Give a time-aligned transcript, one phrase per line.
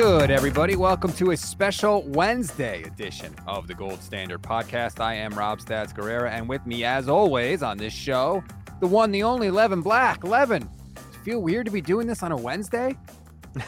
[0.00, 0.76] good, everybody?
[0.76, 4.98] Welcome to a special Wednesday edition of the Gold Standard Podcast.
[4.98, 8.42] I am Rob Stats Guerrera, and with me, as always, on this show,
[8.80, 10.24] the one, the only Levin Black.
[10.24, 12.96] Levin, does it feel weird to be doing this on a Wednesday?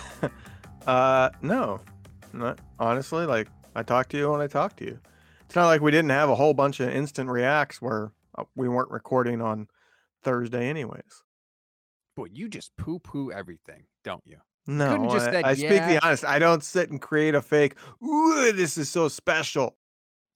[0.87, 1.81] uh, no,
[2.33, 3.27] not honestly.
[3.27, 4.99] Like I talk to you when I talk to you.
[5.45, 8.71] It's not like we didn't have a whole bunch of instant reacts where uh, we
[8.71, 9.69] weren't recording on
[10.23, 11.25] Thursday, anyways.
[12.17, 14.39] Boy, you just poo poo everything, don't you?
[14.67, 16.25] No, just I, said, I speak "Yeah." the honest.
[16.25, 17.75] I don't sit and create a fake.
[18.03, 19.77] Ooh, this is so special.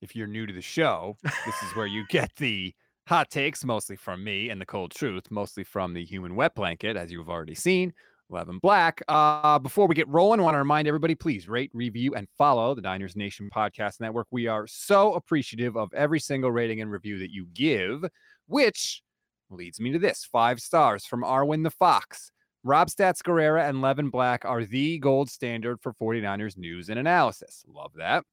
[0.03, 2.75] If you're new to the show, this is where you get the
[3.07, 6.97] hot takes, mostly from me, and the cold truth, mostly from the human wet blanket,
[6.97, 7.93] as you've already seen.
[8.29, 9.01] Levin Black.
[9.09, 12.75] Uh, before we get rolling, I want to remind everybody please rate, review, and follow
[12.75, 14.27] the Niners Nation Podcast Network.
[14.31, 18.05] We are so appreciative of every single rating and review that you give,
[18.47, 19.03] which
[19.51, 22.33] leads me to this five stars from Arwin the Fox.
[22.67, 27.65] Rob Stats Guerrera and Levin Black are the gold standard for 49ers news and analysis.
[27.69, 28.25] Love that.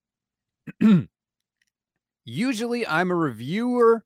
[2.25, 4.03] Usually I'm a reviewer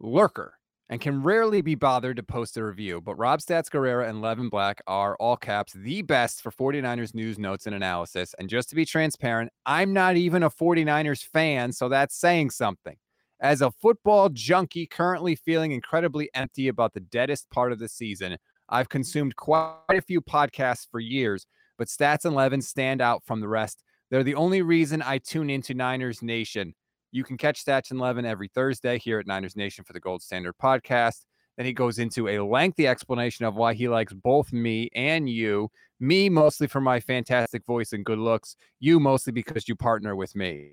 [0.00, 0.54] lurker
[0.88, 4.48] and can rarely be bothered to post a review, but Rob Stats Guerrera and Levin
[4.48, 8.34] Black are all caps the best for 49ers news, notes, and analysis.
[8.36, 12.96] And just to be transparent, I'm not even a 49ers fan, so that's saying something.
[13.40, 18.36] As a football junkie currently feeling incredibly empty about the deadest part of the season,
[18.68, 21.46] I've consumed quite a few podcasts for years,
[21.78, 23.82] but Stats and Levin stand out from the rest.
[24.10, 26.74] They're the only reason I tune into Niners Nation.
[27.12, 30.22] You can catch Stats and Levin every Thursday here at Niners Nation for the Gold
[30.22, 31.24] Standard podcast.
[31.56, 35.70] Then he goes into a lengthy explanation of why he likes both me and you.
[35.98, 40.36] Me mostly for my fantastic voice and good looks, you mostly because you partner with
[40.36, 40.72] me.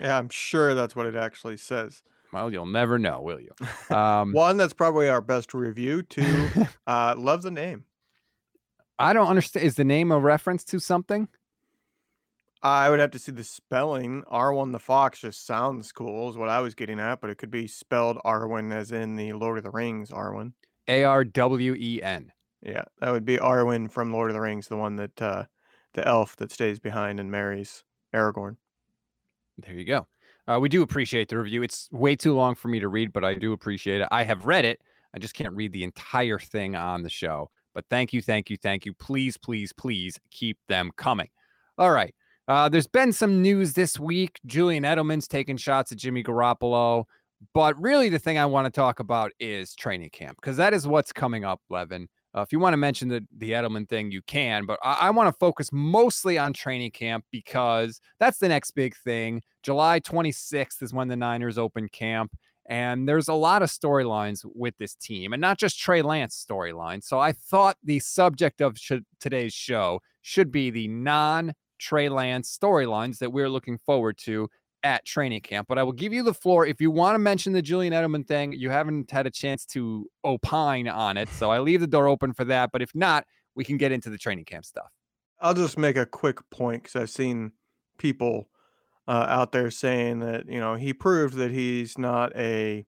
[0.00, 2.02] Yeah, I'm sure that's what it actually says.
[2.32, 3.52] Well, you'll never know, will you?
[3.94, 6.02] Um, One, that's probably our best review.
[6.08, 6.48] Two,
[6.86, 7.84] uh, love the name.
[8.98, 9.66] I don't understand.
[9.66, 11.28] Is the name a reference to something?
[12.62, 14.22] I would have to see the spelling.
[14.30, 17.50] Arwen the Fox just sounds cool, is what I was getting at, but it could
[17.50, 20.52] be spelled Arwen as in the Lord of the Rings Arwen.
[20.88, 22.32] A R W E N.
[22.62, 25.44] Yeah, that would be Arwen from Lord of the Rings, the one that uh,
[25.94, 27.82] the elf that stays behind and marries
[28.14, 28.56] Aragorn.
[29.58, 30.06] There you go.
[30.52, 31.62] Uh, we do appreciate the review.
[31.62, 34.08] It's way too long for me to read, but I do appreciate it.
[34.10, 34.80] I have read it.
[35.14, 37.50] I just can't read the entire thing on the show.
[37.74, 38.92] But thank you, thank you, thank you.
[38.92, 41.28] Please, please, please keep them coming.
[41.78, 42.14] All right.
[42.48, 44.40] Uh, there's been some news this week.
[44.44, 47.04] Julian Edelman's taking shots at Jimmy Garoppolo.
[47.54, 50.86] But really, the thing I want to talk about is training camp because that is
[50.86, 52.08] what's coming up, Levin.
[52.34, 55.10] Uh, if you want to mention the, the Edelman thing, you can, but I, I
[55.10, 59.42] want to focus mostly on training camp because that's the next big thing.
[59.62, 62.32] July 26th is when the Niners open camp.
[62.66, 67.02] And there's a lot of storylines with this team and not just Trey Lance storyline.
[67.02, 72.56] So I thought the subject of sh- today's show should be the non Trey Lance
[72.56, 74.48] storylines that we're looking forward to
[74.84, 75.68] at training camp.
[75.68, 78.26] But I will give you the floor if you want to mention the Julian Edelman
[78.26, 78.52] thing.
[78.52, 81.28] You haven't had a chance to opine on it.
[81.30, 82.70] So I leave the door open for that.
[82.72, 84.90] But if not, we can get into the training camp stuff.
[85.40, 87.52] I'll just make a quick point because I've seen
[87.98, 88.48] people
[89.08, 92.86] uh, out there saying that you know he proved that he's not a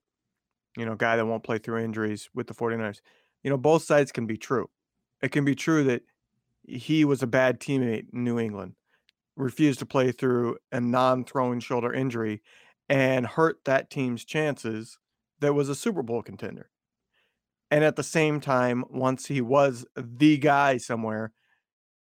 [0.76, 3.00] you know guy that won't play through injuries with the 49ers.
[3.42, 4.70] You know both sides can be true.
[5.22, 6.02] It can be true that
[6.66, 8.74] he was a bad teammate in New England,
[9.36, 12.42] refused to play through a non-throwing shoulder injury,
[12.88, 14.98] and hurt that team's chances.
[15.40, 16.70] That was a Super Bowl contender.
[17.70, 21.32] And at the same time, once he was the guy somewhere,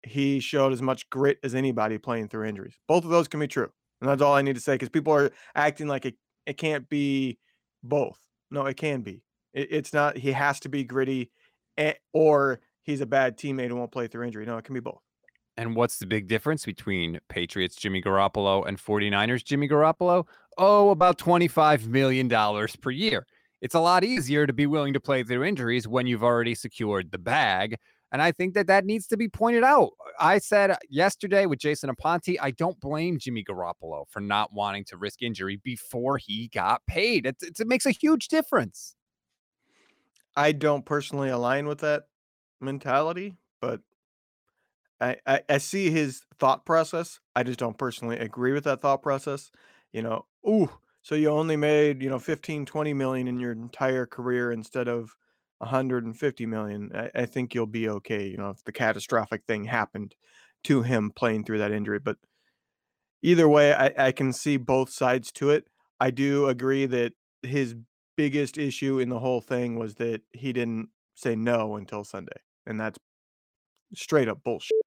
[0.03, 2.78] he showed as much grit as anybody playing through injuries.
[2.88, 3.69] Both of those can be true.
[4.01, 6.88] And that's all I need to say because people are acting like it, it can't
[6.89, 7.38] be
[7.84, 8.18] both.
[8.50, 9.23] No, it can be.
[9.53, 11.31] It, it's not, he has to be gritty
[11.78, 14.45] eh, or he's a bad teammate and won't play through injury.
[14.45, 15.01] No, it can be both.
[15.59, 20.25] And what's the big difference between Patriots Jimmy Garoppolo and 49ers Jimmy Garoppolo?
[20.57, 22.29] Oh, about $25 million
[22.81, 23.27] per year.
[23.59, 27.11] It's a lot easier to be willing to play through injuries when you've already secured
[27.11, 27.75] the bag.
[28.13, 29.89] And I think that that needs to be pointed out.
[30.17, 34.95] I said yesterday with Jason Aponte, I don't blame Jimmy Garoppolo for not wanting to
[34.95, 37.25] risk injury before he got paid.
[37.25, 38.95] It, it, it makes a huge difference.
[40.38, 42.03] I don't personally align with that
[42.62, 43.81] mentality, but
[45.01, 47.19] I, I, I see his thought process.
[47.36, 49.51] I just don't personally agree with that thought process.
[49.94, 50.69] You know, ooh,
[51.01, 55.16] so you only made, you know, 15, 20 million in your entire career instead of
[55.60, 56.92] 150 million.
[56.94, 60.16] I, I think you'll be okay, you know, if the catastrophic thing happened
[60.66, 62.00] to him playing through that injury.
[62.00, 62.18] But
[63.22, 65.68] either way, I, I can see both sides to it.
[66.00, 67.75] I do agree that his
[68.16, 72.42] biggest issue in the whole thing was that he didn't say no until Sunday.
[72.66, 72.98] And that's
[73.94, 74.78] straight up bullshit.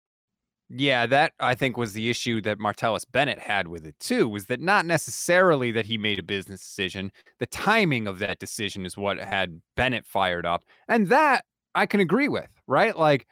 [0.74, 4.46] Yeah, that I think was the issue that Martellus Bennett had with it too, was
[4.46, 7.12] that not necessarily that he made a business decision.
[7.40, 10.64] The timing of that decision is what had Bennett fired up.
[10.88, 12.96] And that I can agree with, right?
[12.96, 13.26] Like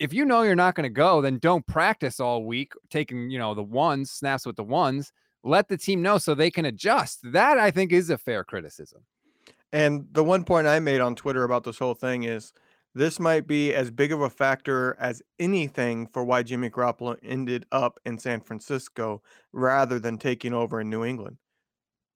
[0.00, 3.38] if you know you're not going to go, then don't practice all week taking, you
[3.38, 5.12] know, the ones, snaps with the ones.
[5.44, 7.20] Let the team know so they can adjust.
[7.22, 9.02] That I think is a fair criticism.
[9.72, 12.52] And the one point I made on Twitter about this whole thing is
[12.94, 17.66] this might be as big of a factor as anything for why Jimmy Garoppolo ended
[17.70, 19.22] up in San Francisco
[19.52, 21.36] rather than taking over in New England.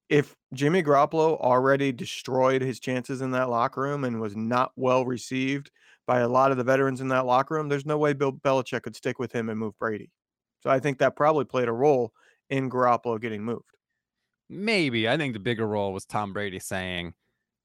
[0.09, 5.05] If Jimmy Garoppolo already destroyed his chances in that locker room and was not well
[5.05, 5.71] received
[6.07, 8.83] by a lot of the veterans in that locker room, there's no way Bill Belichick
[8.83, 10.11] could stick with him and move Brady.
[10.61, 12.13] So I think that probably played a role
[12.51, 13.71] in Garoppolo getting moved.
[14.51, 15.09] Maybe.
[15.09, 17.15] I think the bigger role was Tom Brady saying,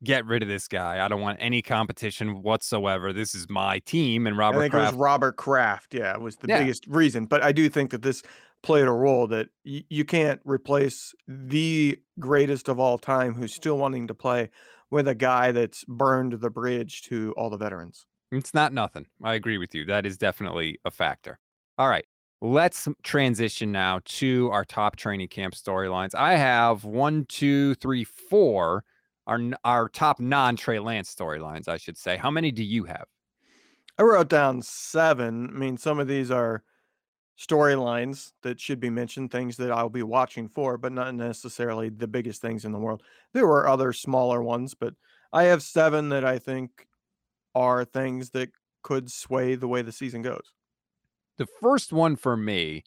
[0.04, 1.04] get rid of this guy.
[1.04, 3.12] I don't want any competition whatsoever.
[3.14, 4.28] This is my team.
[4.28, 5.94] And Robert I think Kraft, it was Robert Kraft.
[5.94, 6.60] Yeah, was the Yeah.
[6.60, 7.26] biggest reason.
[7.26, 8.22] But I do think that this
[8.62, 13.78] played a role that y- you can't replace the greatest of all time who's still
[13.78, 14.50] wanting to play
[14.92, 18.06] with a guy that's burned the bridge to all the veterans.
[18.32, 19.08] it's not nothing.
[19.24, 19.86] I agree with you.
[19.86, 21.40] That is definitely a factor.
[21.78, 22.06] All right.
[22.42, 26.14] Let's transition now to our top training camp storylines.
[26.16, 28.84] I have one, two, three, four.
[29.30, 32.18] Our our top non Trey Lance storylines, I should say.
[32.18, 33.06] How many do you have?
[34.00, 35.52] I wrote down seven.
[35.54, 36.64] I mean, some of these are
[37.40, 42.08] storylines that should be mentioned, things that I'll be watching for, but not necessarily the
[42.08, 43.04] biggest things in the world.
[43.34, 44.96] There were other smaller ones, but
[45.32, 46.88] I have seven that I think
[47.54, 48.50] are things that
[48.82, 50.54] could sway the way the season goes.
[51.38, 52.84] The first one for me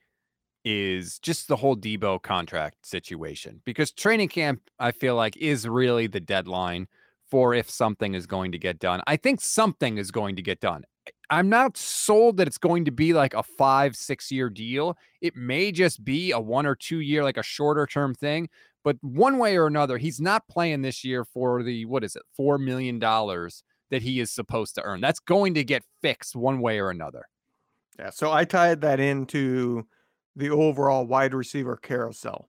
[0.64, 6.06] is just the whole Deebo contract situation because training camp, I feel like, is really
[6.06, 6.88] the deadline
[7.30, 9.00] for if something is going to get done.
[9.06, 10.84] I think something is going to get done.
[11.30, 14.96] I'm not sold that it's going to be like a five, six year deal.
[15.20, 18.48] It may just be a one or two year, like a shorter term thing.
[18.84, 22.22] But one way or another, he's not playing this year for the, what is it,
[22.38, 25.00] $4 million that he is supposed to earn.
[25.00, 27.26] That's going to get fixed one way or another.
[27.98, 29.86] Yeah, so I tied that into
[30.36, 32.48] the overall wide receiver carousel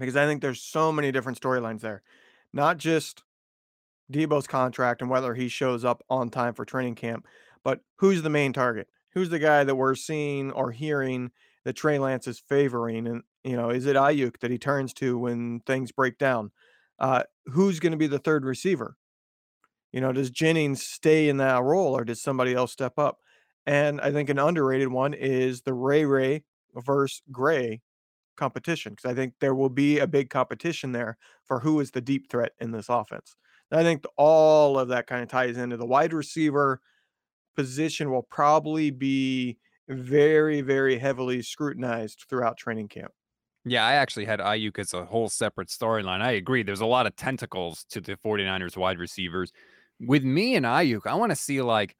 [0.00, 2.02] because I think there's so many different storylines there.
[2.52, 3.22] Not just
[4.10, 7.26] Deebo's contract and whether he shows up on time for training camp,
[7.62, 8.88] but who's the main target?
[9.12, 11.30] Who's the guy that we're seeing or hearing
[11.64, 13.06] that Trey Lance is favoring?
[13.06, 16.50] And, you know, is it Aiyuk that he turns to when things break down?
[16.98, 18.96] Uh, who's going to be the third receiver?
[19.92, 23.18] You know, does Jennings stay in that role or does somebody else step up?
[23.66, 26.44] And I think an underrated one is the Ray Ray
[26.74, 27.80] versus Gray
[28.36, 32.00] competition because I think there will be a big competition there for who is the
[32.00, 33.36] deep threat in this offense.
[33.72, 36.80] I think all of that kind of ties into the wide receiver
[37.54, 39.58] position will probably be
[39.88, 43.12] very, very heavily scrutinized throughout training camp.
[43.64, 46.22] Yeah, I actually had Aiyuk as a whole separate storyline.
[46.22, 46.62] I agree.
[46.62, 49.52] There's a lot of tentacles to the 49ers wide receivers.
[50.00, 51.94] With me and Aiyuk, I want to see like,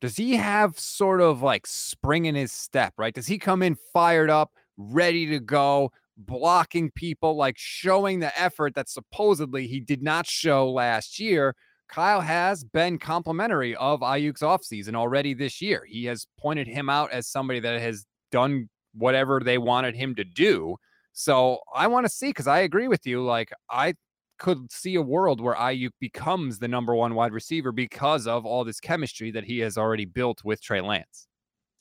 [0.00, 3.14] does he have sort of like spring in his step, right?
[3.14, 8.74] Does he come in fired up, ready to go, blocking people, like showing the effort
[8.74, 11.54] that supposedly he did not show last year?
[11.88, 15.84] Kyle has been complimentary of Aiyuk's offseason already this year.
[15.86, 20.24] He has pointed him out as somebody that has done whatever they wanted him to
[20.24, 20.76] do.
[21.12, 23.22] So I want to see because I agree with you.
[23.22, 23.94] Like I
[24.38, 28.64] could see a world where Aiyuk becomes the number one wide receiver because of all
[28.64, 31.26] this chemistry that he has already built with Trey Lance.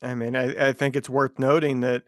[0.02, 2.04] I mean, I, I think it's worth noting that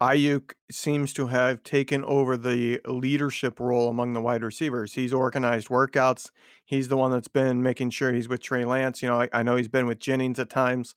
[0.00, 4.94] Aiyuk seems to have taken over the leadership role among the wide receivers.
[4.94, 6.30] He's organized workouts.
[6.64, 9.02] He's the one that's been making sure he's with Trey Lance.
[9.02, 10.94] You know, I, I know he's been with Jennings at times,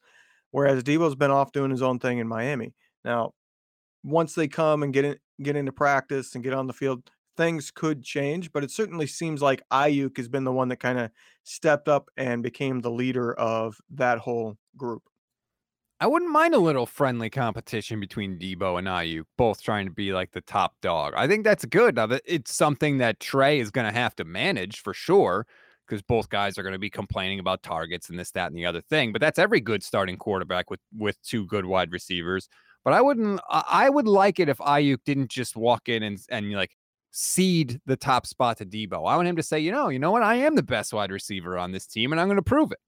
[0.49, 2.73] whereas Deebo's been off doing his own thing in Miami.
[3.03, 3.33] Now,
[4.03, 7.03] once they come and get in, get into practice and get on the field,
[7.37, 8.51] things could change.
[8.51, 11.11] But it certainly seems like Aiyuk has been the one that kind of
[11.43, 15.03] stepped up and became the leader of that whole group.
[16.01, 20.11] I wouldn't mind a little friendly competition between Deebo and Aiyuk, both trying to be
[20.11, 21.13] like the top dog.
[21.15, 21.95] I think that's good.
[21.95, 25.47] Now, that it's something that Trey is going to have to manage for sure,
[25.87, 28.65] because both guys are going to be complaining about targets and this, that, and the
[28.65, 29.13] other thing.
[29.13, 32.49] But that's every good starting quarterback with with two good wide receivers.
[32.83, 33.39] But I wouldn't.
[33.49, 36.75] I I would like it if Aiyuk didn't just walk in and and like
[37.17, 39.09] cede the top spot to Deebo.
[39.09, 41.11] I want him to say, you know, you know what, I am the best wide
[41.11, 42.79] receiver on this team, and I'm going to prove it.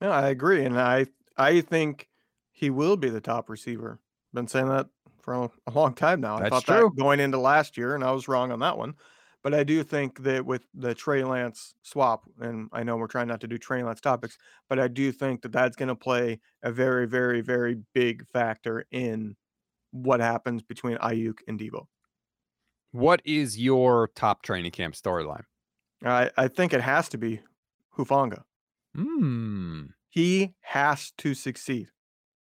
[0.00, 2.08] Yeah, I agree, and I I think
[2.52, 3.98] he will be the top receiver.
[4.32, 4.86] Been saying that
[5.22, 6.36] for a, long time now.
[6.36, 6.90] I That's thought true.
[6.94, 8.94] that going into last year, and I was wrong on that one.
[9.42, 13.28] But I do think that with the Trey Lance swap, and I know we're trying
[13.28, 14.38] not to do Trey Lance topics,
[14.68, 18.86] but I do think that that's going to play a very, very, very big factor
[18.92, 19.34] in
[19.90, 21.86] what happens between Aiyuk and Deebo.
[22.92, 25.44] What is your top training camp storyline?
[26.04, 27.40] I, I think it has to be
[27.96, 28.42] Hufanga.
[28.94, 29.86] Hmm.
[30.08, 31.88] He has to succeed.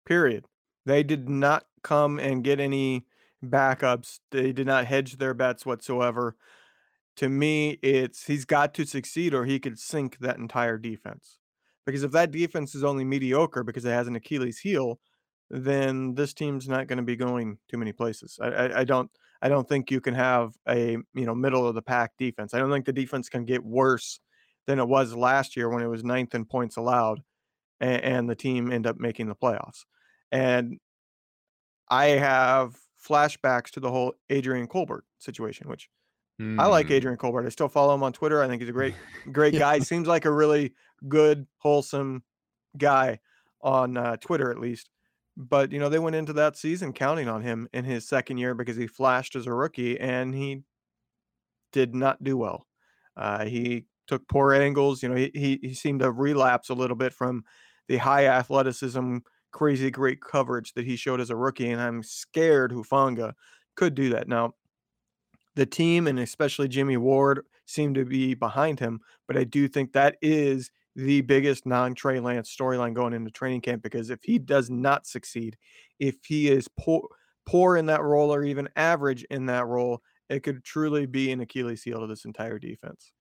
[0.07, 0.45] Period.
[0.87, 3.07] They did not come and get any
[3.45, 4.21] backups.
[4.31, 6.37] They did not hedge their bets whatsoever.
[7.17, 11.39] To me, it's he's got to succeed or he could sink that entire defense.
[11.85, 15.01] Because if that defense is only mediocre because it has an Achilles heel,
[15.51, 18.39] then this team's not going to be going too many places.
[18.41, 21.75] I, I, I don't I don't think you can have a you know middle of
[21.75, 22.55] the pack defense.
[22.55, 24.21] I don't think the defense can get worse
[24.67, 27.23] than it was last year when it was ninth in points allowed,
[27.81, 29.85] and, and the team end up making the playoffs.
[30.33, 30.79] And
[31.89, 32.77] I have
[33.07, 35.89] flashbacks to the whole Adrian Colbert situation, which
[36.41, 36.93] I like Hmm.
[36.93, 37.47] Adrian Colbert.
[37.47, 38.43] I still follow him on Twitter.
[38.43, 38.95] I think he's a great,
[39.33, 39.61] great Yeah.
[39.61, 39.79] guy.
[39.81, 40.73] Seems like a really
[41.09, 42.23] good, wholesome
[42.77, 43.19] guy
[43.61, 44.89] on uh, Twitter, at least.
[45.39, 48.55] But you know, they went into that season counting on him in his second year
[48.55, 50.65] because he flashed as a rookie, and he
[51.73, 52.67] did not do well.
[53.17, 55.01] Uh, he took poor angles.
[55.01, 57.45] You know, he, he he seemed to relapse a little bit from
[57.87, 59.19] the high athleticism,
[59.53, 63.35] crazy great coverage that he showed as a rookie, and I'm scared Hufanga
[63.77, 64.27] could do that.
[64.27, 64.55] Now,
[65.55, 69.93] the team and especially Jimmy Ward seem to be behind him, but I do think
[69.93, 74.37] that is the biggest non Trey Lance storyline going into training camp because if he
[74.37, 75.57] does not succeed,
[76.01, 77.09] if he is poor
[77.47, 81.41] poor in that role or even average in that role, it could truly be an
[81.41, 83.13] Achilles heel to this entire defense.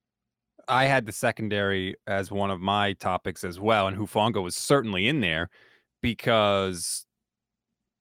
[0.67, 5.07] I had the secondary as one of my topics as well, and Hufanga was certainly
[5.07, 5.49] in there
[6.01, 7.05] because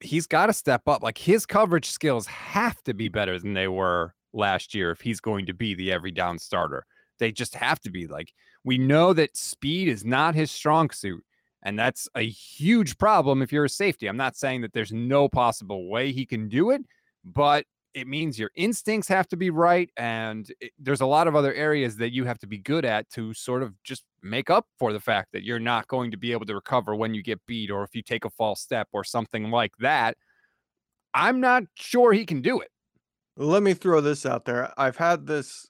[0.01, 1.03] he's got to step up.
[1.03, 5.21] Like his coverage skills have to be better than they were last year if he's
[5.21, 6.87] going to be the every down starter.
[7.19, 8.07] They just have to be.
[8.07, 8.33] Like
[8.67, 11.25] we know that speed is not his strong suit,
[11.63, 14.09] and that's a huge problem if you're a safety.
[14.09, 16.83] I'm not saying that there's no possible way he can do it,
[17.25, 21.35] but it means your instincts have to be right and it, there's a lot of
[21.35, 24.67] other areas that you have to be good at to sort of just make up
[24.79, 27.41] for the fact that you're not going to be able to recover when you get
[27.47, 30.15] beat or if you take a false step or something like that
[31.15, 32.71] i'm not sure he can do it
[33.39, 34.73] Let me throw this out there.
[34.77, 35.67] I've had this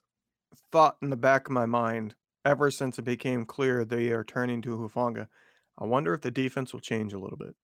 [0.71, 2.13] thought in the back of my mind
[2.47, 5.27] ever since it became clear they are turning to Hufanga.
[5.77, 7.55] I wonder if the defense will change a little bit.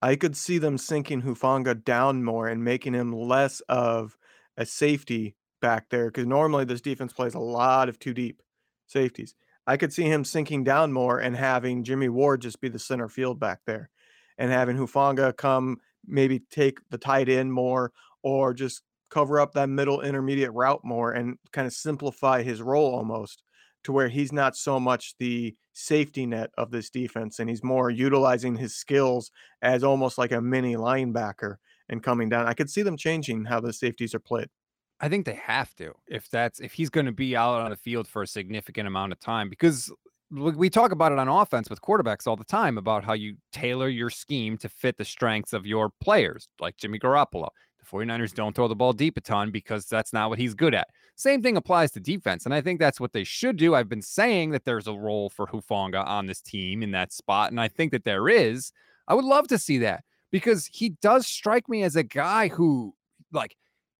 [0.00, 4.16] I could see them sinking Hufanga down more and making him less of
[4.56, 8.42] a safety back there because normally this defense plays a lot of two deep
[8.86, 9.34] safeties.
[9.66, 13.08] I could see him sinking down more and having Jimmy Ward just be the center
[13.08, 13.90] field back there
[14.38, 19.68] and having Hufanga come maybe take the tight end more or just cover up that
[19.68, 23.42] middle intermediate route more and kind of simplify his role almost
[23.84, 27.90] to where he's not so much the safety net of this defense and he's more
[27.90, 29.30] utilizing his skills
[29.62, 31.56] as almost like a mini linebacker
[31.88, 32.46] and coming down.
[32.46, 34.48] I could see them changing how the safeties are played.
[35.00, 37.76] i think they have to if that's if he's going to be out on the
[37.76, 39.92] field for a significant amount of time because
[40.30, 43.88] we talk about it on offense with quarterbacks all the time about how you tailor
[43.88, 47.48] your scheme to fit the strengths of your players like jimmy garoppolo
[47.84, 50.74] the 49ers don't throw the ball deep a ton because that's not what he's good
[50.74, 52.44] at Same thing applies to defense.
[52.44, 53.74] And I think that's what they should do.
[53.74, 57.50] I've been saying that there's a role for Hufanga on this team in that spot.
[57.50, 58.72] And I think that there is.
[59.06, 62.94] I would love to see that because he does strike me as a guy who,
[63.32, 63.56] like,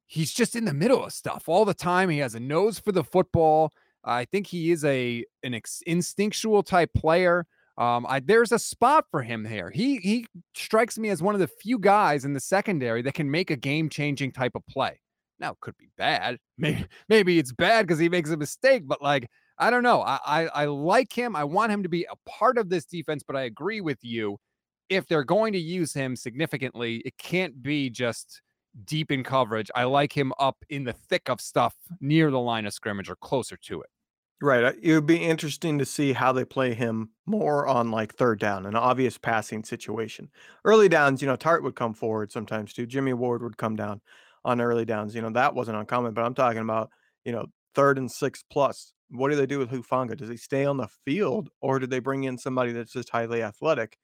[0.06, 2.08] he's just in the middle of stuff all the time.
[2.08, 3.72] He has a nose for the football.
[4.04, 7.46] I think he is a an ex- instinctual type player.
[7.76, 9.70] Um, I, there's a spot for him there.
[9.70, 13.30] He he strikes me as one of the few guys in the secondary that can
[13.30, 15.00] make a game changing type of play.
[15.40, 16.38] Now it could be bad.
[16.58, 19.28] Maybe maybe it's bad because he makes a mistake, but like
[19.58, 20.02] I don't know.
[20.02, 21.34] I, I I like him.
[21.34, 24.38] I want him to be a part of this defense, but I agree with you.
[24.88, 28.42] If they're going to use him significantly, it can't be just
[28.84, 29.70] deep in coverage.
[29.74, 33.16] I like him up in the thick of stuff near the line of scrimmage or
[33.16, 33.90] closer to it.
[34.42, 34.64] Right.
[34.64, 38.40] uh, It would be interesting to see how they play him more on like third
[38.40, 40.30] down, an obvious passing situation.
[40.64, 42.86] Early downs, you know, Tartt would come forward sometimes too.
[42.86, 44.02] Jimmy Ward would come down
[44.44, 45.14] on early downs.
[45.14, 46.90] You know, that wasn't uncommon, but I'm talking about,
[47.24, 48.92] you know, third and six plus.
[49.10, 50.16] What do they do with Hufanga?
[50.16, 53.42] Does he stay on the field or do they bring in somebody that's just highly
[53.42, 53.96] athletic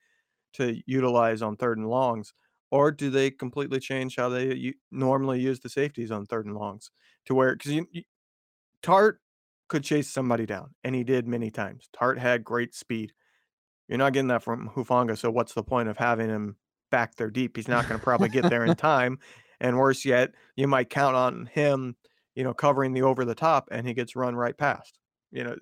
[0.55, 2.35] to utilize on third and longs?
[2.71, 6.57] Or do they completely change how they u- normally use the safeties on third and
[6.57, 6.91] longs
[7.27, 7.87] to where, because you,
[8.83, 9.19] Tartt
[9.71, 11.89] could chase somebody down, and he did many times.
[11.97, 13.13] Tartt had great speed.
[13.89, 16.57] You're not getting that from Hufanga, so what's the point of having him
[16.91, 17.57] back there deep?
[17.57, 19.19] He's not going to probably get there in time.
[19.61, 21.97] And worse yet, you might count on him,
[22.35, 24.99] you know, covering the over the top and he gets run right past.
[25.31, 25.57] You know,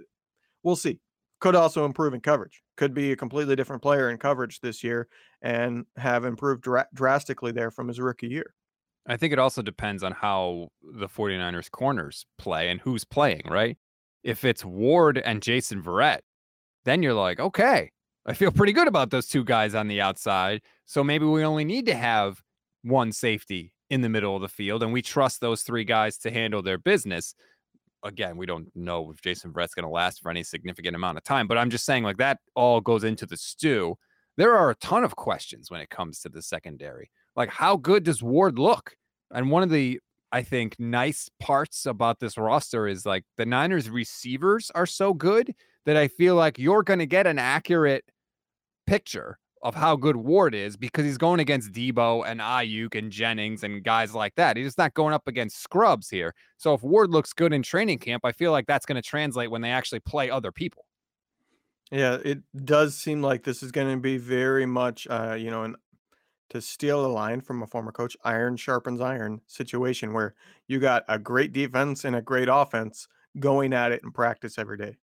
[0.62, 1.00] we'll see.
[1.40, 2.62] Could also improve in coverage.
[2.76, 5.08] Could be a completely different player in coverage this year
[5.42, 8.54] and have improved dra- drastically there from his rookie year.
[9.06, 13.76] I think it also depends on how the 49ers corners play and who's playing, right?
[14.22, 16.20] If it's Ward and Jason Verrett,
[16.84, 17.90] then you're like, okay,
[18.26, 20.62] I feel pretty good about those two guys on the outside.
[20.86, 22.42] So maybe we only need to have
[22.82, 26.30] one safety in the middle of the field and we trust those three guys to
[26.30, 27.34] handle their business.
[28.04, 31.24] Again, we don't know if Jason Verrett's going to last for any significant amount of
[31.24, 33.96] time, but I'm just saying, like, that all goes into the stew.
[34.36, 37.10] There are a ton of questions when it comes to the secondary.
[37.34, 38.94] Like, how good does Ward look?
[39.32, 43.88] And one of the, I think, nice parts about this roster is like the Niners
[43.88, 45.54] receivers are so good
[45.86, 48.04] that I feel like you're going to get an accurate
[48.86, 53.64] picture of how good Ward is because he's going against Deebo and Aiyuk and Jennings
[53.64, 54.56] and guys like that.
[54.56, 56.34] He's just not going up against scrubs here.
[56.58, 59.50] So if Ward looks good in training camp, I feel like that's going to translate
[59.50, 60.84] when they actually play other people.
[61.90, 65.64] Yeah, it does seem like this is going to be very much, uh, you know,
[65.64, 65.76] an
[66.50, 70.34] to steal a line from a former coach, iron sharpens iron situation where
[70.66, 74.78] you got a great defense and a great offense going at it in practice every
[74.78, 74.96] day.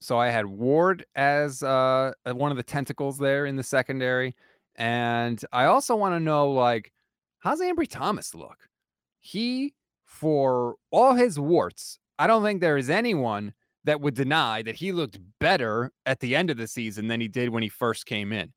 [0.00, 4.34] So I had Ward as uh, uh one of the tentacles there in the secondary.
[4.76, 6.92] And I also want to know like,
[7.38, 8.68] how's Ambry Thomas look?
[9.20, 9.74] He,
[10.04, 14.92] for all his warts, I don't think there is anyone that would deny that he
[14.92, 18.32] looked better at the end of the season than he did when he first came
[18.32, 18.52] in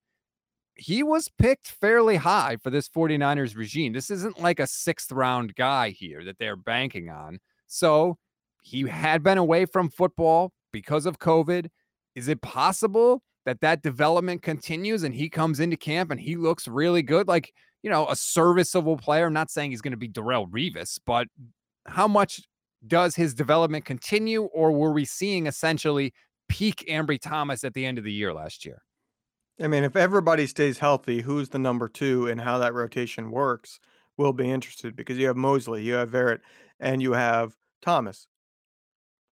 [0.79, 3.93] he was picked fairly high for this 49ers regime.
[3.93, 7.39] This isn't like a sixth round guy here that they're banking on.
[7.67, 8.17] So
[8.63, 11.67] he had been away from football because of COVID.
[12.15, 16.67] Is it possible that that development continues and he comes into camp and he looks
[16.67, 17.27] really good?
[17.27, 19.25] Like, you know, a serviceable player.
[19.25, 21.27] I'm not saying he's going to be Darrelle Revis, but
[21.87, 22.41] how much
[22.87, 26.13] does his development continue, or were we seeing essentially
[26.47, 28.81] peak Ambry Thomas at the end of the year last year?
[29.61, 33.79] I mean, if everybody stays healthy, who's the number two and how that rotation works,
[34.17, 36.39] we'll be interested because you have Moseley, you have Verrett,
[36.79, 38.27] and you have Thomas.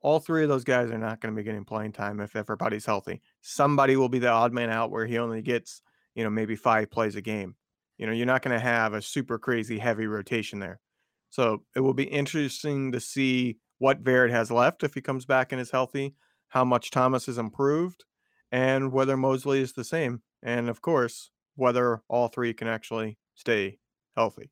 [0.02, 2.86] All three of those guys are not going to be getting playing time if everybody's
[2.86, 3.22] healthy.
[3.42, 5.82] Somebody will be the odd man out where he only gets,
[6.14, 7.56] you know, maybe five plays a game.
[7.98, 10.80] You know, you're not going to have a super crazy heavy rotation there.
[11.30, 15.52] So it will be interesting to see what Verrett has left if he comes back
[15.52, 16.16] and is healthy,
[16.50, 18.04] how much Thomas has improved
[18.52, 20.22] and whether Moseley is the same.
[20.44, 23.80] And of course, whether all three can actually stay
[24.16, 24.52] healthy.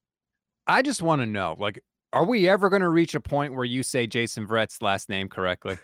[0.68, 1.82] I just want to know, like,
[2.12, 5.30] are we ever going to reach a point where you say Jason Verrett's last name
[5.30, 5.78] correctly?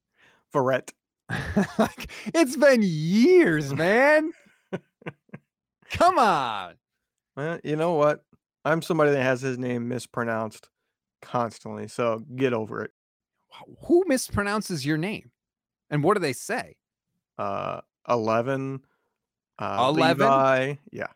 [0.54, 0.90] Verrett.
[1.78, 4.32] like, it's been years, man.
[5.90, 6.74] Come on.
[7.36, 8.24] Well, you know what?
[8.64, 10.68] I'm somebody that has his name mispronounced
[11.22, 12.90] constantly, so get over it.
[13.86, 15.30] Who mispronounces your name?
[15.88, 16.76] And what do they say?
[17.38, 18.80] Uh, 11,
[19.58, 20.26] uh, 11?
[20.26, 20.74] Levi.
[20.90, 21.06] Yeah.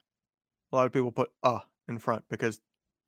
[0.73, 2.61] A lot of people put uh in front because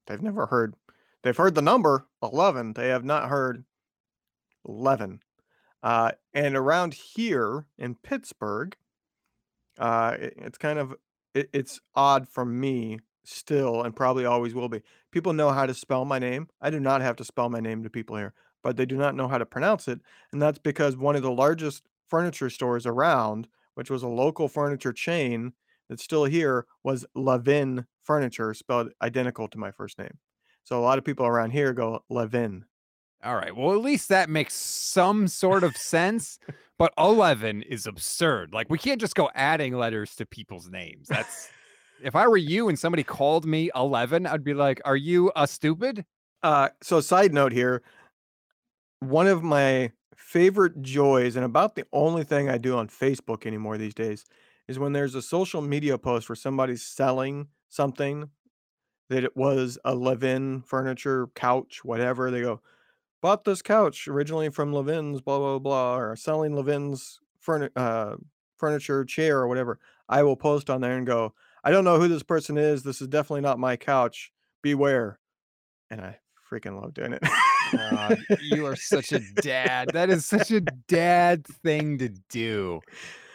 [0.07, 0.75] they've never heard,
[1.23, 2.73] they've heard the number 11.
[2.75, 3.65] They have not heard
[4.67, 5.21] 11.
[5.83, 8.77] Uh, and around here in Pittsburgh,
[9.79, 10.95] uh, it, it's kind of,
[11.35, 14.83] it, it's odd for me still and probably always will be.
[15.11, 16.49] People know how to spell my name.
[16.61, 19.15] I do not have to spell my name to people here, but they do not
[19.15, 20.01] know how to pronounce it.
[20.33, 24.93] And that's because one of the largest furniture stores around, which was a local furniture
[24.93, 25.55] chain
[25.89, 30.19] that's still here, was Levin Furniture, spelled identical to my first name.
[30.63, 32.67] So a lot of people around here go Levin.
[33.25, 33.57] All right.
[33.57, 36.39] Well, at least that makes some sort of sense.
[36.79, 38.53] But 11 is absurd.
[38.53, 41.09] Like, we can't just go adding letters to people's names.
[41.09, 41.49] That's
[42.03, 45.47] if I were you and somebody called me 11, I'd be like, Are you a
[45.47, 46.05] stupid?
[46.43, 47.83] Uh, so, side note here
[49.03, 53.77] one of my favorite joys and about the only thing I do on Facebook anymore
[53.77, 54.25] these days
[54.69, 58.31] is when there's a social media post where somebody's selling something
[59.11, 62.31] that it was a Levin furniture couch, whatever.
[62.31, 62.61] They go,
[63.21, 68.17] bought this couch originally from Levin's, blah blah blah, or selling Levin's furni- uh,
[68.57, 69.81] furniture chair or whatever.
[70.09, 71.35] I will post on there and go,
[71.65, 72.85] I don't know who this person is.
[72.85, 74.33] This is definitely not my couch.
[74.63, 75.19] Beware.
[75.91, 76.19] And I
[76.51, 77.23] freaking love doing it.
[77.73, 79.91] God, you are such a dad.
[79.93, 82.81] That is such a dad thing to do.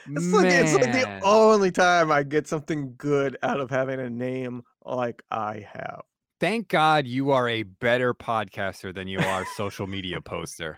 [0.09, 4.09] It's like, it's like the only time I get something good out of having a
[4.09, 6.03] name like I have.
[6.39, 10.77] Thank God you are a better podcaster than you are social media poster.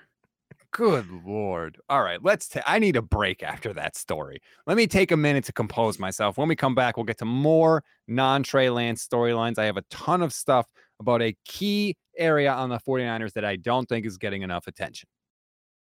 [0.71, 1.79] Good lord.
[1.89, 4.39] All right, let's ta- I need a break after that story.
[4.67, 6.37] Let me take a minute to compose myself.
[6.37, 9.57] When we come back, we'll get to more non-Trey Lance storylines.
[9.57, 10.67] I have a ton of stuff
[10.99, 15.09] about a key area on the 49ers that I don't think is getting enough attention.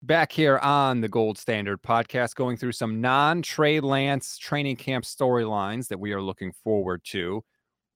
[0.04, 5.04] Back here on the Gold Standard podcast, going through some non Trey Lance training camp
[5.04, 7.44] storylines that we are looking forward to.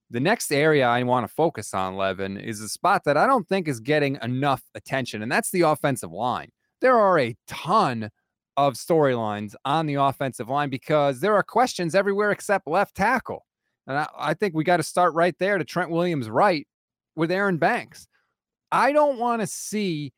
[0.10, 3.48] The next area I want to focus on, Levin, is a spot that I don't
[3.48, 6.50] think is getting enough attention, and that's the offensive line.
[6.82, 8.10] There are a ton
[8.58, 13.46] of storylines on the offensive line because there are questions everywhere except left tackle.
[13.88, 16.68] And I, I think we got to start right there to Trent Williams right
[17.16, 18.08] with Aaron Banks.
[18.72, 20.14] I don't want to see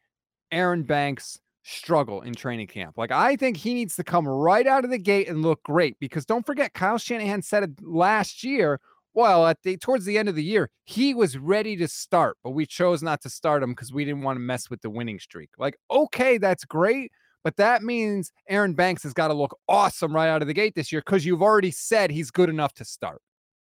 [0.52, 2.98] Aaron Banks struggle in training camp.
[2.98, 5.98] Like I think he needs to come right out of the gate and look great
[6.00, 8.80] because don't forget Kyle Shanahan said it last year
[9.14, 12.52] well, at the towards the end of the year, he was ready to start, but
[12.52, 15.20] we chose not to start him because we didn't want to mess with the winning
[15.20, 15.52] streak.
[15.58, 17.12] Like, okay, that's great,
[17.44, 20.74] but that means Aaron Banks has got to look awesome right out of the gate
[20.76, 23.22] this year because you've already said he's good enough to start.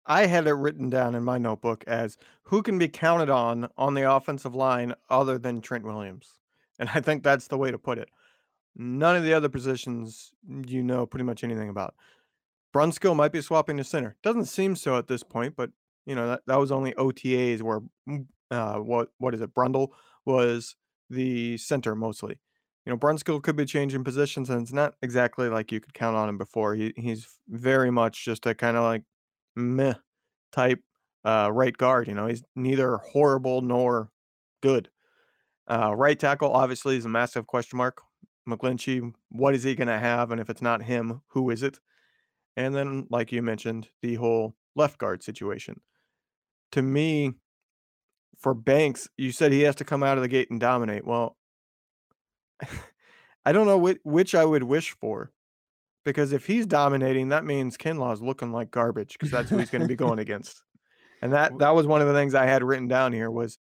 [0.06, 3.94] I had it written down in my notebook as who can be counted on on
[3.94, 6.34] the offensive line other than Trent Williams.
[6.80, 8.10] And I think that's the way to put it.
[8.76, 10.32] None of the other positions
[10.66, 11.96] you know pretty much anything about.
[12.74, 14.16] Brunskill might be swapping to center.
[14.24, 15.70] Doesn't seem so at this point, but
[16.06, 19.54] you know that, that was only OTAs where mm, uh, what what is it?
[19.54, 19.94] Brendel
[20.26, 20.76] was
[21.10, 22.39] the center mostly.
[22.86, 26.18] You know, Brunskill could be changing positions, and it's not exactly like you could count
[26.18, 26.76] on him before.
[26.76, 29.04] He he's very much just a kind of like
[29.56, 29.94] meh
[30.52, 30.80] type
[31.26, 32.08] uh, right guard.
[32.08, 34.10] You know, he's neither horrible nor
[34.62, 34.89] good.
[35.70, 38.02] Uh, right tackle obviously is a massive question mark.
[38.48, 40.32] McGlinchey, what is he going to have?
[40.32, 41.80] And if it's not him, who is it?
[42.58, 45.80] And then, like you mentioned, the whole left guard situation.
[46.74, 47.34] To me,
[48.38, 51.06] for Banks, you said he has to come out of the gate and dominate.
[51.06, 51.38] Well,
[53.46, 55.32] I don't know which, which I would wish for
[56.04, 59.82] because if he's dominating, that means Kinlaw's looking like garbage because that's who he's going
[59.82, 60.62] to be going against.
[61.22, 63.58] And that that was one of the things I had written down here was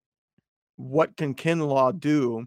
[0.77, 2.47] what can Kinlaw do?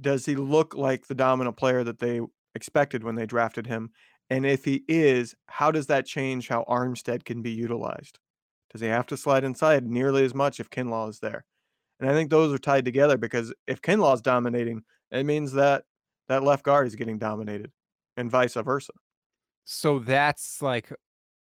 [0.00, 2.20] Does he look like the dominant player that they
[2.54, 3.90] expected when they drafted him?
[4.30, 8.18] And if he is, how does that change how Armstead can be utilized?
[8.72, 11.44] Does he have to slide inside nearly as much if Kinlaw is there?
[11.98, 15.84] And I think those are tied together because if Kinlaw is dominating, it means that
[16.28, 17.72] that left guard is getting dominated
[18.20, 18.92] and vice versa.
[19.64, 20.92] So that's like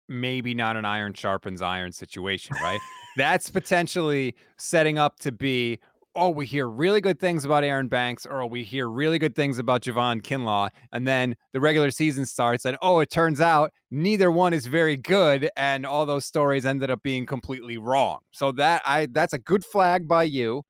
[0.07, 2.79] maybe not an iron sharpens iron situation, right?
[3.17, 5.79] that's potentially setting up to be
[6.15, 9.35] oh, we hear really good things about Aaron Banks, or oh, we hear really good
[9.35, 13.71] things about Javon Kinlaw, and then the regular season starts, and oh, it turns out
[13.91, 18.19] neither one is very good, and all those stories ended up being completely wrong.
[18.31, 20.63] So that I that's a good flag by you.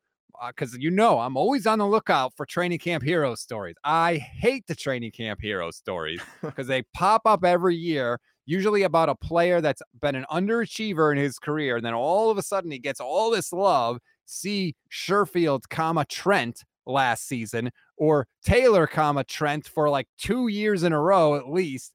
[0.47, 3.75] Because uh, you know, I'm always on the lookout for training camp hero stories.
[3.83, 9.09] I hate the training camp hero stories because they pop up every year usually about
[9.09, 11.75] a player that's been an underachiever in his career.
[11.77, 13.99] And then all of a sudden he gets all this love
[14.29, 20.93] see Sherfield, comma Trent last season, or Taylor, comma Trent for like two years in
[20.93, 21.93] a row at least.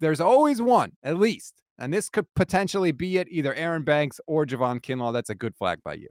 [0.00, 3.28] There's always one at least, and this could potentially be it.
[3.30, 5.12] Either Aaron Banks or Javon Kinlaw.
[5.12, 6.08] That's a good flag by you.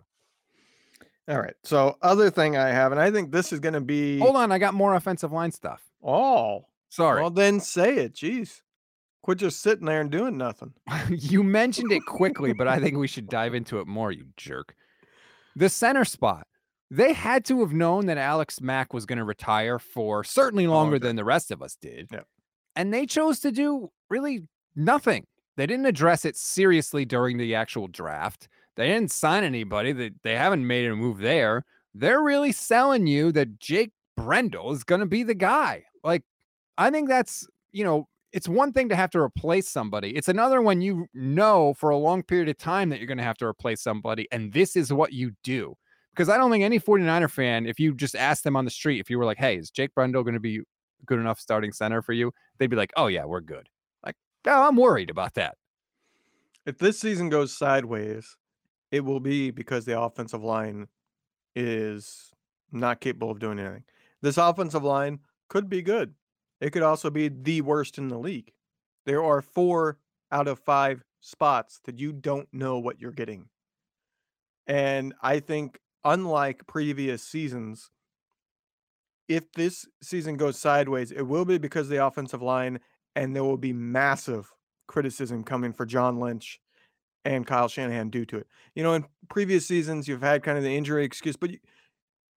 [1.28, 1.56] All right.
[1.64, 4.20] So other thing I have, and I think this is going to be.
[4.20, 5.82] Hold on, I got more offensive line stuff.
[6.04, 7.22] Oh, sorry.
[7.22, 8.14] Well, then say it.
[8.14, 8.62] Jeez.
[9.24, 10.74] Quit just sitting there and doing nothing.
[11.10, 14.76] you mentioned it quickly, but I think we should dive into it more, you jerk.
[15.56, 16.48] The center spot.
[16.90, 20.72] They had to have known that Alex Mack was going to retire for certainly oh,
[20.72, 22.08] longer than the rest of us did.
[22.10, 22.22] Yeah.
[22.78, 25.26] And they chose to do really nothing.
[25.58, 28.48] They didn't address it seriously during the actual draft.
[28.78, 29.92] They didn't sign anybody.
[29.92, 31.66] They, they haven't made a move there.
[31.94, 35.86] They're really selling you that Jake Brendel is going to be the guy.
[36.04, 36.24] Like,
[36.78, 40.12] I think that's, you know, it's one thing to have to replace somebody.
[40.16, 43.24] It's another when you know for a long period of time that you're going to
[43.24, 45.76] have to replace somebody and this is what you do.
[46.12, 49.00] Because I don't think any 49er fan, if you just asked them on the street,
[49.00, 50.62] if you were like, hey, is Jake Brendel going to be
[51.06, 52.32] good enough starting center for you?
[52.58, 53.70] They'd be like, oh, yeah, we're good.
[54.04, 55.56] Like, I'm worried about that.
[56.66, 58.36] If this season goes sideways,
[58.92, 60.88] it will be because the offensive line
[61.56, 62.32] is
[62.72, 63.84] not capable of doing anything.
[64.22, 65.20] This offensive line
[65.50, 66.14] could be good.
[66.60, 68.52] It could also be the worst in the league.
[69.06, 69.98] There are four
[70.32, 73.50] out of five spots that you don't know what you're getting.
[74.66, 77.90] And I think, unlike previous seasons,
[79.28, 82.80] if this season goes sideways, it will be because of the offensive line,
[83.16, 84.52] and there will be massive
[84.88, 86.60] criticism coming for John Lynch
[87.36, 88.48] and Kyle Shanahan due to it.
[88.76, 91.60] You know, in previous seasons, you've had kind of the injury excuse, but you,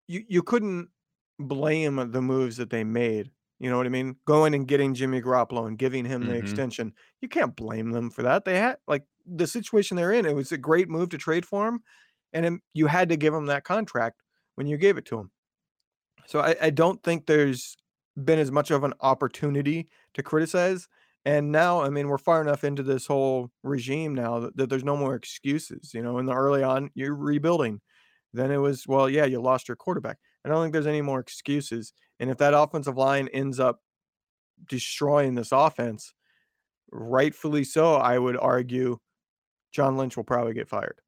[0.09, 0.91] you, you couldn't
[1.39, 4.17] blame the moves that they made you know what I mean?
[4.25, 6.39] Going and getting Jimmy Garoppolo and giving him the Mhm.
[6.39, 6.95] extension.
[7.21, 8.47] You can't blame them for that.
[8.47, 10.25] They had like the situation they're in.
[10.25, 11.81] It was a great move to trade for him,
[12.33, 14.23] and you had to give him that contract
[14.55, 15.31] when you gave it to him.
[16.27, 17.77] So I, I don't think there's
[18.23, 20.89] been as much of an opportunity to criticize.
[21.25, 24.85] And now, I mean, we're far enough into this whole regime now that, that there's
[24.85, 25.93] no more excuses.
[25.93, 27.81] You know, in the early on, you're rebuilding.
[28.33, 30.17] Then it was, well, yeah, you lost your quarterback.
[30.45, 31.93] I don't think there's any more excuses.
[32.19, 33.81] And if that offensive line ends up
[34.69, 36.15] destroying this offense,
[36.91, 38.99] rightfully so, I would argue
[39.73, 41.01] John Lynch will probably get fired.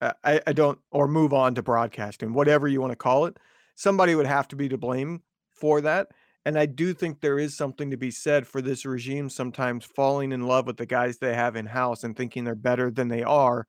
[0.00, 3.38] I, I don't, or move on to broadcasting, whatever you want to call it.
[3.76, 5.22] Somebody would have to be to blame
[5.54, 6.08] for that.
[6.46, 10.30] And I do think there is something to be said for this regime sometimes falling
[10.30, 13.24] in love with the guys they have in house and thinking they're better than they
[13.24, 13.66] are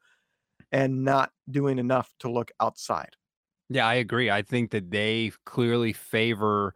[0.72, 3.16] and not doing enough to look outside.
[3.68, 4.30] Yeah, I agree.
[4.30, 6.76] I think that they clearly favor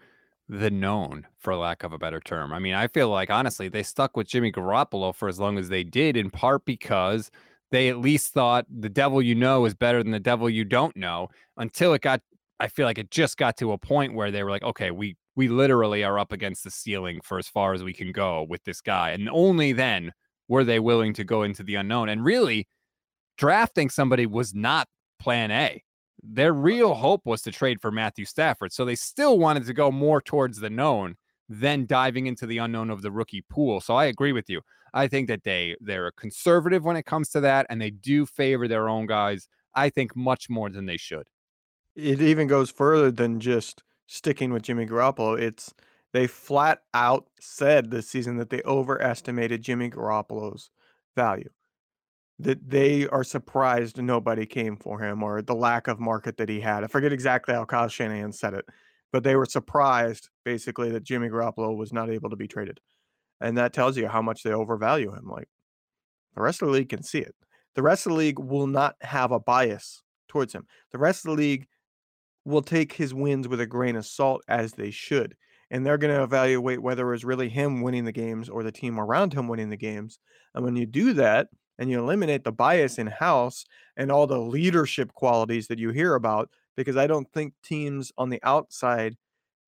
[0.49, 2.51] the known, for lack of a better term.
[2.51, 5.69] I mean, I feel like honestly, they stuck with Jimmy Garoppolo for as long as
[5.69, 7.29] they did, in part because
[7.69, 10.97] they at least thought the devil you know is better than the devil you don't
[10.97, 12.21] know until it got
[12.59, 15.15] I feel like it just got to a point where they were like, okay, we
[15.35, 18.63] we literally are up against the ceiling for as far as we can go with
[18.63, 19.11] this guy.
[19.11, 20.11] And only then
[20.47, 22.09] were they willing to go into the unknown.
[22.09, 22.67] And really,
[23.37, 24.87] drafting somebody was not
[25.19, 25.83] plan A.
[26.23, 28.71] Their real hope was to trade for Matthew Stafford.
[28.71, 31.15] So they still wanted to go more towards the known
[31.49, 33.81] than diving into the unknown of the rookie pool.
[33.81, 34.61] So I agree with you.
[34.93, 38.67] I think that they they're conservative when it comes to that and they do favor
[38.67, 39.47] their own guys.
[39.73, 41.27] I think much more than they should.
[41.95, 45.73] It even goes further than just sticking with Jimmy Garoppolo, it's
[46.11, 50.69] they flat out said this season that they overestimated Jimmy Garoppolo's
[51.15, 51.49] value.
[52.37, 56.59] That they are surprised nobody came for him or the lack of market that he
[56.59, 56.83] had.
[56.83, 58.65] I forget exactly how Kyle Shanahan said it,
[59.13, 62.81] but they were surprised basically that Jimmy Garoppolo was not able to be traded.
[63.39, 65.29] And that tells you how much they overvalue him.
[65.29, 65.47] Like
[66.35, 67.35] the rest of the league can see it.
[67.75, 70.67] The rest of the league will not have a bias towards him.
[70.91, 71.67] The rest of the league
[72.45, 75.35] will take his wins with a grain of salt as they should.
[75.69, 78.71] And they're going to evaluate whether it was really him winning the games or the
[78.71, 80.19] team around him winning the games.
[80.53, 84.39] And when you do that and you eliminate the bias in house and all the
[84.39, 89.15] leadership qualities that you hear about, because I don't think teams on the outside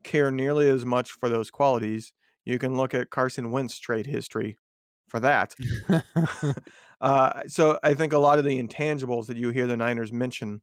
[0.03, 2.11] care nearly as much for those qualities.
[2.43, 4.57] You can look at Carson Wentz trade history
[5.07, 5.55] for that.
[7.01, 10.61] uh, so I think a lot of the intangibles that you hear the Niners mention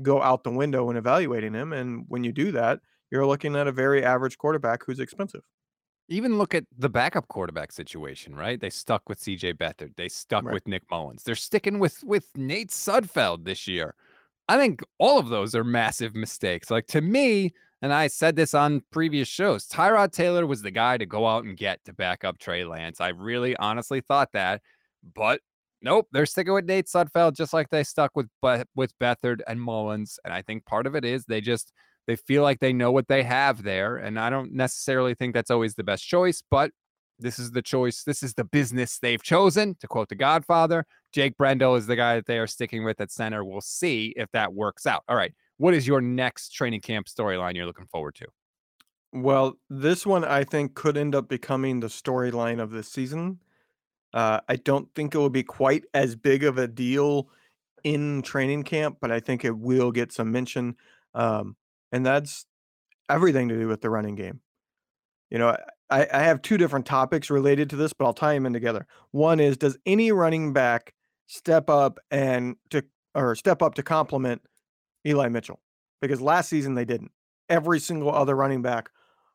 [0.00, 1.72] go out the window when evaluating him.
[1.72, 5.42] And when you do that, you're looking at a very average quarterback who's expensive.
[6.08, 8.60] Even look at the backup quarterback situation, right?
[8.60, 9.96] They stuck with CJ Beathard.
[9.96, 10.54] They stuck right.
[10.54, 11.22] with Nick Mullens.
[11.22, 13.94] They're sticking with with Nate Sudfeld this year.
[14.48, 16.70] I think all of those are massive mistakes.
[16.70, 20.98] Like to me, and I said this on previous shows, Tyrod Taylor was the guy
[20.98, 23.00] to go out and get to back up Trey Lance.
[23.00, 24.62] I really honestly thought that.
[25.14, 25.40] But
[25.82, 30.18] Nope, they're sticking with Nate Sudfeld just like they stuck with with Beathard and Mullens.
[30.24, 31.72] and I think part of it is they just
[32.06, 35.50] they feel like they know what they have there, and I don't necessarily think that's
[35.50, 36.70] always the best choice, but
[37.18, 38.02] this is the choice.
[38.04, 39.76] This is the business they've chosen.
[39.80, 43.12] To quote The Godfather, Jake Brendel is the guy that they are sticking with at
[43.12, 43.44] center.
[43.44, 45.02] We'll see if that works out.
[45.08, 48.26] All right, what is your next training camp storyline you're looking forward to?
[49.12, 53.40] Well, this one I think could end up becoming the storyline of this season
[54.14, 57.28] uh, I don't think it will be quite as big of a deal
[57.84, 60.76] in training camp, but I think it will get some mention.
[61.14, 61.56] Um,
[61.90, 62.46] and that's
[63.08, 64.40] everything to do with the running game.
[65.30, 65.56] You know,
[65.90, 68.86] I, I have two different topics related to this, but I'll tie them in together.
[69.10, 70.94] One is Does any running back
[71.26, 74.42] step up and to or step up to complement
[75.06, 75.60] Eli Mitchell?
[76.00, 77.12] Because last season they didn't.
[77.48, 78.90] Every single other running back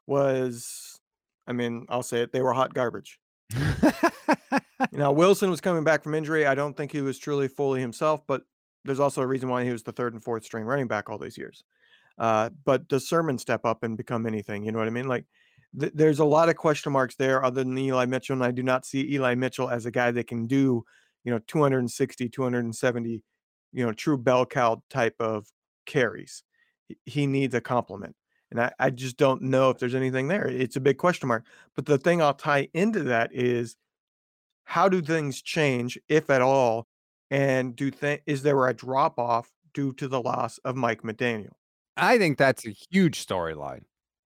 [0.07, 0.99] was,
[1.47, 3.19] I mean, I'll say it, they were hot garbage.
[4.91, 6.45] now Wilson was coming back from injury.
[6.45, 8.43] I don't think he was truly fully himself, but
[8.85, 11.17] there's also a reason why he was the third and fourth string running back all
[11.17, 11.63] these years.
[12.17, 14.63] Uh, but does Sermon step up and become anything?
[14.63, 15.07] You know what I mean?
[15.07, 15.25] Like
[15.79, 18.33] th- there's a lot of question marks there other than Eli Mitchell.
[18.33, 20.83] And I do not see Eli Mitchell as a guy that can do,
[21.23, 23.21] you know, 260, 270,
[23.73, 25.47] you know, true bell cow type of
[25.85, 26.43] carries.
[27.05, 28.15] He needs a complement.
[28.49, 30.47] And I, I just don't know if there's anything there.
[30.47, 31.45] It's a big question mark.
[31.75, 33.75] But the thing I'll tie into that is
[34.67, 36.87] how do things change, if at all?
[37.31, 41.53] And do th- is there a drop off due to the loss of Mike McDaniel?
[41.95, 43.83] I think that's a huge storyline.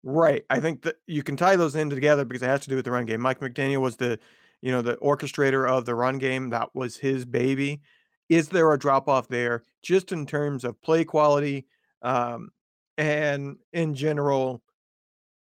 [0.02, 0.44] Right.
[0.50, 2.84] I think that you can tie those in together because it has to do with
[2.84, 3.20] the run game.
[3.20, 4.18] Mike McDaniel was the,
[4.60, 6.50] you know, the orchestrator of the run game.
[6.50, 7.80] That was his baby.
[8.28, 11.66] Is there a drop off there just in terms of play quality,
[12.02, 12.50] um,
[12.98, 14.62] and in general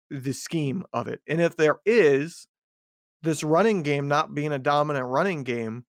[0.08, 1.20] the scheme of it.
[1.26, 2.46] And if there is
[3.24, 5.84] this running game not being a dominant running game,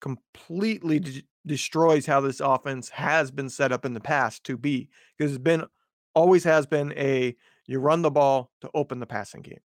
[0.00, 4.88] completely de- destroys how this offense has been set up in the past to be
[5.16, 5.64] because it's been
[6.14, 7.34] always has been a
[7.66, 9.60] you run the ball to open the passing game.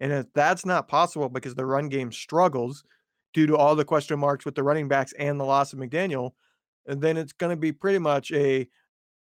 [0.00, 2.84] And if that's not possible because the run game struggles
[3.32, 6.32] due to all the question marks with the running backs and the loss of McDaniel,
[6.86, 8.68] then it's going to be pretty much a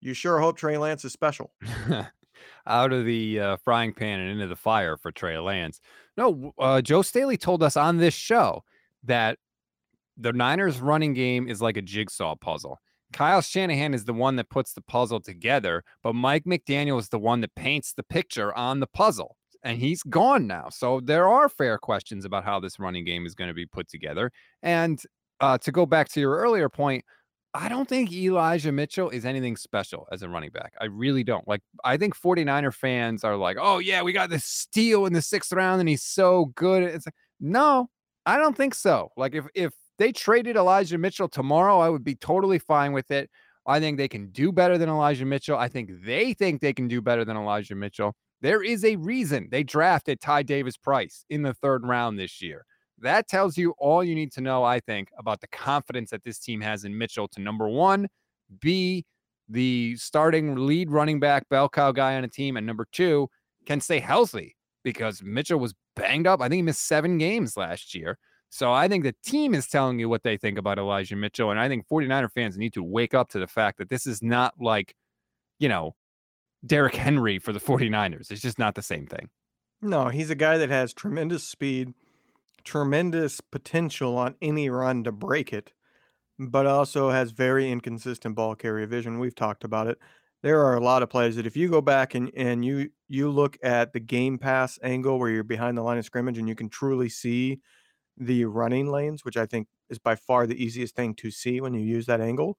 [0.01, 1.53] you sure hope Trey Lance is special.
[2.67, 5.81] Out of the uh, frying pan and into the fire for Trey Lance.
[6.19, 8.65] No, uh, Joe Staley told us on this show
[9.05, 9.39] that
[10.17, 12.81] the Niners running game is like a jigsaw puzzle.
[13.13, 17.21] Kyle Shanahan is the one that puts the puzzle together, but Mike McDaniel is the
[17.21, 19.37] one that paints the picture on the puzzle.
[19.63, 20.71] And he's gone now.
[20.71, 23.89] So there are fair questions about how this running game is going to be put
[23.89, 24.33] together.
[24.61, 25.01] And
[25.41, 27.05] uh, to go back to your earlier point,
[27.55, 30.75] I don't think Elijah Mitchell is anything special as a running back.
[30.81, 31.49] I really don't.
[31.49, 35.23] Like, I think 49er fans are like, oh, yeah, we got this steal in the
[35.23, 36.83] sixth round and he's so good.
[36.83, 37.89] It's like, no,
[38.27, 39.11] I don't think so.
[39.17, 43.31] Like, if, if they traded Elijah Mitchell tomorrow, I would be totally fine with it.
[43.67, 45.59] I think they can do better than Elijah Mitchell.
[45.59, 48.15] I think they think they can do better than Elijah Mitchell.
[48.41, 52.65] There is a reason they drafted Ty Davis Price in the third round this year.
[53.01, 56.39] That tells you all you need to know, I think, about the confidence that this
[56.39, 58.09] team has in Mitchell to number one,
[58.61, 59.05] be
[59.49, 63.29] the starting lead running back, bell cow guy on a team, and number two,
[63.67, 66.41] can stay healthy because Mitchell was banged up.
[66.41, 68.19] I think he missed seven games last year.
[68.51, 71.51] So I think the team is telling you what they think about Elijah Mitchell.
[71.51, 74.23] And I think 49er fans need to wake up to the fact that this is
[74.23, 74.95] not like,
[75.59, 75.95] you know,
[76.67, 78.31] Derrick Henry for the 49ers.
[78.31, 79.29] It's just not the same thing.
[79.81, 81.93] No, he's a guy that has tremendous speed,
[82.65, 85.73] tremendous potential on any run to break it,
[86.39, 89.19] but also has very inconsistent ball carrier vision.
[89.19, 89.99] We've talked about it.
[90.43, 93.31] There are a lot of plays that if you go back and, and you you
[93.31, 96.55] look at the game pass angle where you're behind the line of scrimmage and you
[96.55, 97.59] can truly see
[98.17, 101.75] the running lanes, which I think is by far the easiest thing to see when
[101.75, 102.59] you use that angle,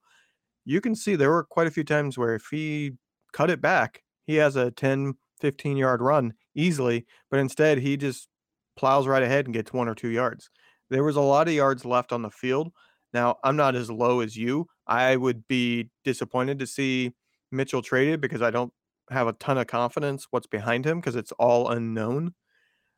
[0.64, 2.92] you can see there were quite a few times where if he
[3.32, 8.28] cut it back, he has a 10, 15 yard run easily, but instead he just
[8.76, 10.50] plows right ahead and gets one or two yards.
[10.90, 12.72] There was a lot of yards left on the field.
[13.12, 14.66] Now, I'm not as low as you.
[14.86, 17.12] I would be disappointed to see
[17.50, 18.72] Mitchell traded because I don't
[19.10, 22.34] have a ton of confidence what's behind him because it's all unknown.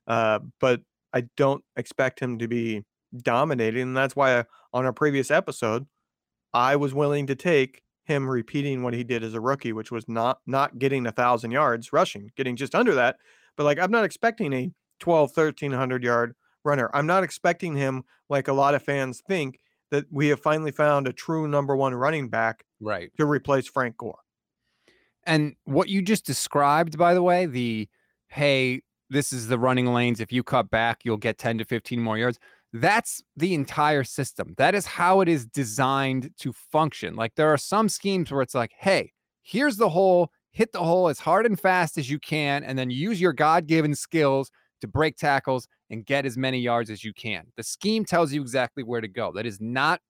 [0.06, 0.80] Uh, but
[1.12, 2.84] I don't expect him to be
[3.16, 3.82] dominating.
[3.82, 5.86] And that's why on our previous episode,
[6.52, 10.08] I was willing to take him repeating what he did as a rookie, which was
[10.08, 13.16] not not getting a thousand yards rushing, getting just under that.
[13.56, 14.70] But like I'm not expecting a
[15.02, 16.34] 12, 1300 yard
[16.64, 16.88] runner.
[16.94, 19.58] I'm not expecting him like a lot of fans think
[19.90, 23.96] that we have finally found a true number one running back right to replace Frank
[23.96, 24.20] Gore.
[25.26, 27.88] And what you just described, by the way, the
[28.28, 30.20] hey, this is the running lanes.
[30.20, 32.38] If you cut back, you'll get 10 to 15 more yards.
[32.72, 34.54] That's the entire system.
[34.56, 37.16] That is how it is designed to function.
[37.16, 39.12] Like there are some schemes where it's like, hey,
[39.42, 42.88] here's the hole, hit the hole as hard and fast as you can, and then
[42.88, 44.50] use your God given skills
[44.82, 47.46] to break tackles and get as many yards as you can.
[47.56, 49.32] The scheme tells you exactly where to go.
[49.32, 50.00] That is not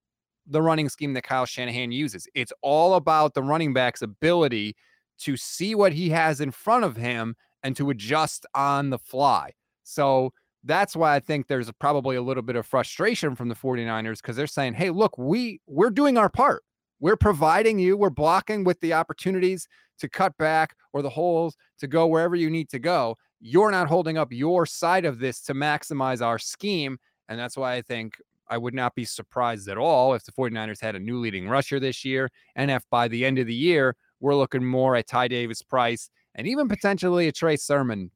[0.47, 2.27] the running scheme that Kyle Shanahan uses.
[2.35, 4.75] It's all about the running back's ability
[5.21, 9.53] to see what he has in front of him and to adjust on the fly.
[9.85, 10.33] So
[10.65, 14.37] that's why I think there's probably a little bit of frustration from the 49ers because
[14.37, 16.65] they're saying, hey, look, we we're doing our part.
[16.99, 21.89] We're providing you, we're blocking with the opportunities to cut back or the holes to
[21.89, 23.17] go wherever you need to go.
[23.45, 26.99] You're not holding up your side of this to maximize our scheme.
[27.29, 28.17] And that's why I think
[28.49, 31.81] I would not be surprised at all if the 49ers had a new leading rusher
[31.81, 32.31] this year.
[32.55, 36.09] And if by the end of the year, we're looking more at Ty Davis Price
[36.37, 38.13] and even potentially a Trey Sermon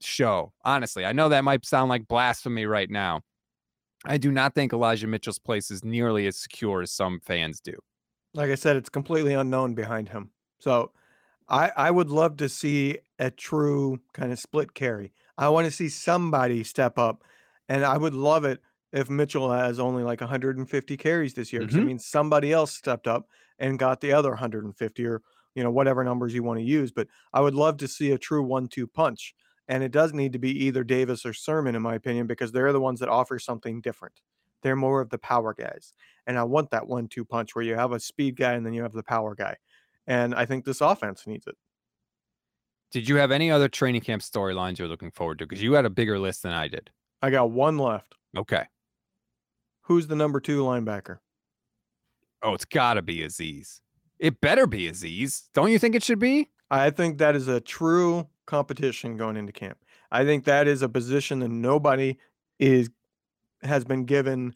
[0.00, 0.52] show.
[0.64, 3.22] Honestly, I know that might sound like blasphemy right now.
[4.04, 7.74] I do not think Elijah Mitchell's place is nearly as secure as some fans do.
[8.34, 10.30] Like I said, it's completely unknown behind him.
[10.60, 10.92] So
[11.48, 15.12] I I would love to see a true kind of split carry.
[15.36, 17.24] I want to see somebody step up.
[17.68, 18.60] And I would love it
[18.92, 21.62] if Mitchell has only like 150 carries this year.
[21.62, 21.84] Because mm-hmm.
[21.84, 25.22] it means somebody else stepped up and got the other 150 or
[25.54, 26.90] you know, whatever numbers you want to use.
[26.90, 29.34] But I would love to see a true one two punch.
[29.66, 32.72] And it does need to be either Davis or Sermon, in my opinion, because they're
[32.72, 34.20] the ones that offer something different.
[34.62, 35.94] They're more of the power guys.
[36.26, 38.74] And I want that one two punch where you have a speed guy and then
[38.74, 39.56] you have the power guy.
[40.06, 41.56] And I think this offense needs it.
[42.90, 45.46] Did you have any other training camp storylines you're looking forward to?
[45.46, 46.90] Because you had a bigger list than I did.
[47.22, 48.14] I got one left.
[48.36, 48.64] Okay.
[49.82, 51.18] Who's the number two linebacker?
[52.42, 53.80] Oh, it's got to be Azeez.
[54.18, 55.44] It better be Azeez.
[55.54, 56.50] Don't you think it should be?
[56.70, 59.78] I think that is a true competition going into camp.
[60.12, 62.16] I think that is a position that nobody
[62.58, 62.90] is
[63.62, 64.54] has been given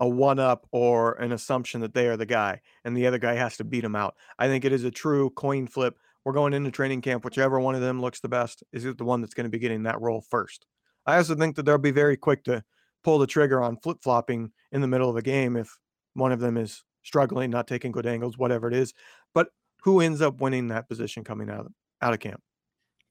[0.00, 3.34] a one up or an assumption that they are the guy and the other guy
[3.34, 4.14] has to beat him out.
[4.38, 5.98] I think it is a true coin flip.
[6.24, 9.20] We're going into training camp, whichever one of them looks the best is the one
[9.20, 10.66] that's going to be getting that role first.
[11.06, 12.64] I also think that they'll be very quick to
[13.04, 15.78] pull the trigger on flip flopping in the middle of a game if
[16.14, 18.92] one of them is struggling, not taking good angles, whatever it is.
[19.34, 19.48] But
[19.82, 21.72] who ends up winning that position coming out of,
[22.02, 22.42] out of camp?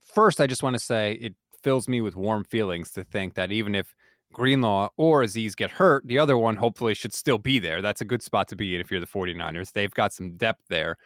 [0.02, 3.52] First, I just want to say it fills me with warm feelings to think that
[3.52, 3.94] even if
[4.32, 7.82] Greenlaw or Azeez get hurt, the other one hopefully should still be there.
[7.82, 9.72] That's a good spot to be in if you're the 49ers.
[9.72, 10.96] They've got some depth there.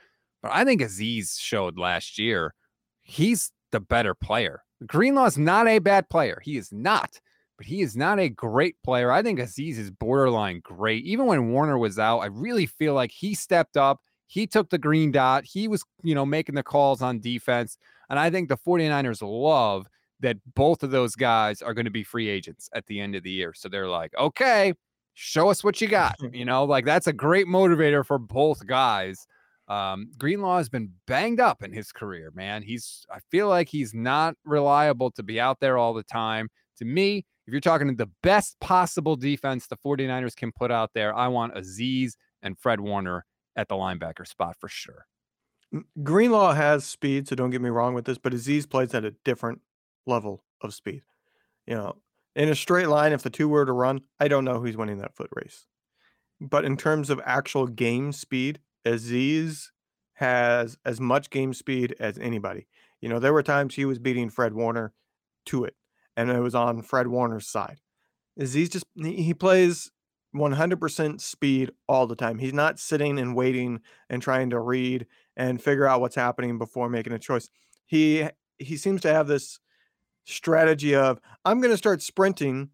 [0.42, 2.54] But I think Azeez showed last year
[3.02, 4.62] he's the better player.
[4.86, 6.40] Greenlaw's not a bad player.
[6.42, 7.18] He is not,
[7.56, 9.10] but he is not a great player.
[9.10, 11.04] I think Azeez is borderline great.
[11.04, 14.00] Even when Warner was out, I really feel like he stepped up.
[14.26, 15.44] He took the green dot.
[15.44, 17.78] He was, you know, making the calls on defense.
[18.10, 19.86] And I think the 49ers love
[20.20, 23.22] that both of those guys are going to be free agents at the end of
[23.22, 23.52] the year.
[23.54, 24.74] So they're like, okay,
[25.14, 26.16] show us what you got.
[26.32, 29.26] You know, like that's a great motivator for both guys.
[29.66, 32.62] Um, Greenlaw has been banged up in his career, man.
[32.62, 36.48] He's, I feel like he's not reliable to be out there all the time.
[36.78, 41.14] To me, if you're talking the best possible defense the 49ers can put out there,
[41.14, 42.12] I want Azeez
[42.42, 43.24] and Fred Warner
[43.56, 45.06] at the linebacker spot for sure.
[46.02, 49.12] Greenlaw has speed, so don't get me wrong with this, but Azeez plays at a
[49.24, 49.60] different
[50.06, 51.02] level of speed.
[51.66, 51.96] You know,
[52.36, 54.98] in a straight line, if the two were to run, I don't know who's winning
[54.98, 55.66] that foot race.
[56.40, 59.68] But in terms of actual game speed, Azeez
[60.14, 62.66] has as much game speed as anybody.
[63.00, 64.92] You know, there were times he was beating Fred Warner
[65.46, 65.74] to it,
[66.16, 67.80] and it was on Fred Warner's side.
[68.40, 69.90] Azeez just he plays
[70.34, 72.38] 100% speed all the time.
[72.38, 73.80] He's not sitting and waiting
[74.10, 77.48] and trying to read and figure out what's happening before making a choice.
[77.86, 78.28] He
[78.58, 79.58] he seems to have this
[80.24, 82.70] strategy of I'm going to start sprinting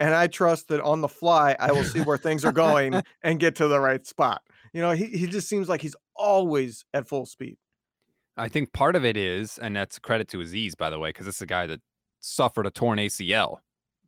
[0.00, 3.40] and I trust that on the fly I will see where things are going and
[3.40, 4.42] get to the right spot.
[4.72, 7.56] You know, he he just seems like he's always at full speed.
[8.36, 11.26] I think part of it is, and that's credit to Azeez, by the way, because
[11.26, 11.80] this is a guy that
[12.20, 13.58] suffered a torn ACL,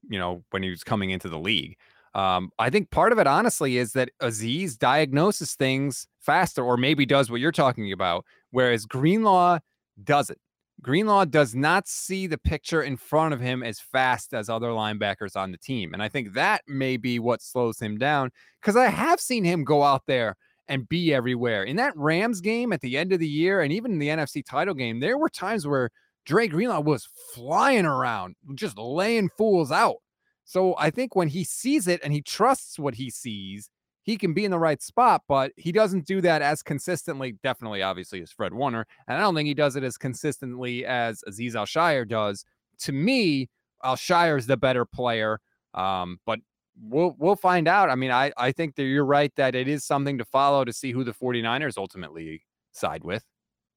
[0.08, 1.76] you know, when he was coming into the league.
[2.14, 7.06] Um, I think part of it, honestly, is that Azeez diagnoses things faster, or maybe
[7.06, 9.58] does what you're talking about, whereas Greenlaw
[10.02, 10.38] doesn't.
[10.82, 15.36] Greenlaw does not see the picture in front of him as fast as other linebackers
[15.36, 15.92] on the team.
[15.92, 19.64] And I think that may be what slows him down because I have seen him
[19.64, 20.36] go out there
[20.68, 21.64] and be everywhere.
[21.64, 24.42] In that Rams game at the end of the year and even in the NFC
[24.44, 25.90] title game, there were times where
[26.24, 29.96] Dre Greenlaw was flying around, just laying fools out.
[30.44, 33.68] So I think when he sees it and he trusts what he sees,
[34.02, 37.82] he can be in the right spot, but he doesn't do that as consistently, definitely,
[37.82, 38.86] obviously, as Fred Warner.
[39.06, 42.44] And I don't think he does it as consistently as Azeez Al does.
[42.80, 43.48] To me,
[43.84, 45.40] Al-Shaair is the better player.
[45.74, 46.40] Um, but
[46.80, 47.90] we'll we'll find out.
[47.90, 50.72] I mean, I, I think that you're right that it is something to follow to
[50.72, 52.42] see who the 49ers ultimately
[52.72, 53.24] side with.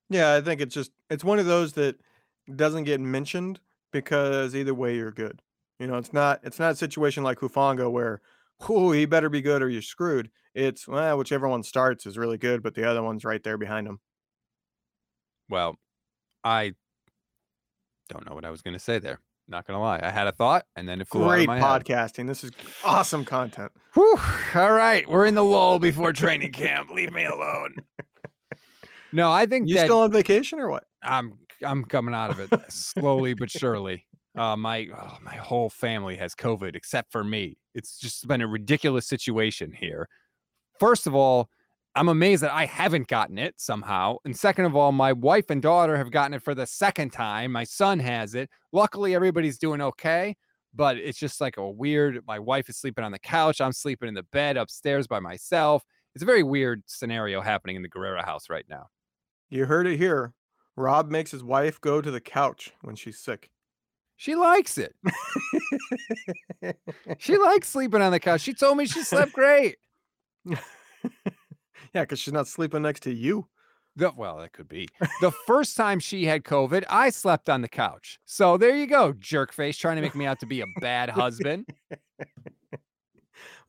[0.10, 2.00] Yeah, I think it's just it's one of those that
[2.56, 3.60] doesn't get mentioned
[3.92, 5.42] because either way you're good.
[5.80, 8.22] You know, it's not it's not a situation like Hufanga where
[8.70, 10.30] oh, he better be good or you're screwed.
[10.54, 13.88] It's well, whichever one starts is really good, but the other one's right there behind
[13.88, 14.00] him.
[15.50, 15.78] Well,
[16.44, 16.74] I
[18.10, 19.20] don't know what I was going to say there.
[19.46, 21.80] Not gonna lie, I had a thought, and then it flew Great out of my
[21.80, 22.20] podcasting.
[22.20, 22.28] Head.
[22.28, 22.52] This is
[22.86, 23.74] awesome content.
[23.94, 24.18] Whew.
[24.56, 26.90] All right, we're in the lull before training camp.
[26.92, 27.76] Leave me alone.
[29.12, 30.86] No, I think you still on vacation or what?
[31.04, 34.06] I'm I'm coming out of it slowly but surely.
[34.36, 37.58] Uh, my oh, my whole family has COVID except for me.
[37.74, 40.08] It's just been a ridiculous situation here.
[40.80, 41.50] First of all,
[41.96, 44.18] I'm amazed that I haven't gotten it somehow.
[44.26, 47.52] And second of all, my wife and daughter have gotten it for the second time.
[47.52, 48.50] My son has it.
[48.72, 50.36] Luckily, everybody's doing okay,
[50.74, 52.24] but it's just like a weird.
[52.28, 53.62] My wife is sleeping on the couch.
[53.62, 55.84] I'm sleeping in the bed upstairs by myself.
[56.16, 58.88] It's a very weird scenario happening in the Guerrera house right now.
[59.50, 60.34] You heard it here.
[60.76, 63.52] Rob makes his wife go to the couch when she's sick.
[64.16, 64.96] She likes it.
[67.18, 68.42] she likes sleeping on the couch.
[68.42, 69.78] She told me she slept great.
[70.46, 70.58] yeah,
[71.94, 73.48] because she's not sleeping next to you.
[73.96, 74.88] The, well, that could be.
[75.22, 78.20] The first time she had COVID, I slept on the couch.
[78.26, 81.10] So there you go, jerk face, trying to make me out to be a bad
[81.10, 81.68] husband.
[82.72, 82.80] well,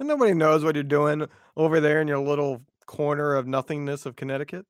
[0.01, 1.27] nobody knows what you're doing
[1.57, 4.65] over there in your little corner of nothingness of Connecticut.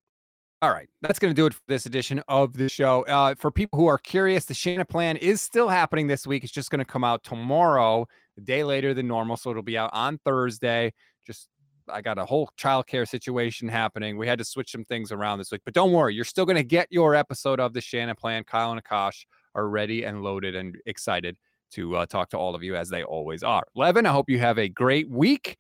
[0.63, 3.03] All right, that's going to do it for this edition of the show.
[3.03, 6.43] Uh, for people who are curious, the Shanaplan is still happening this week.
[6.43, 8.07] It's just going to come out tomorrow,
[8.39, 10.95] a day later than normal, so it'll be out on Thursday.
[11.27, 11.49] Just
[11.89, 14.17] I got a whole childcare situation happening.
[14.17, 16.57] We had to switch some things around this week, but don't worry, you're still going
[16.57, 18.47] to get your episode of the Shanaplan.
[18.47, 21.37] Kyle and Akash are ready and loaded and excited
[21.73, 23.65] to uh, talk to all of you as they always are.
[23.75, 25.59] Levin, I hope you have a great week.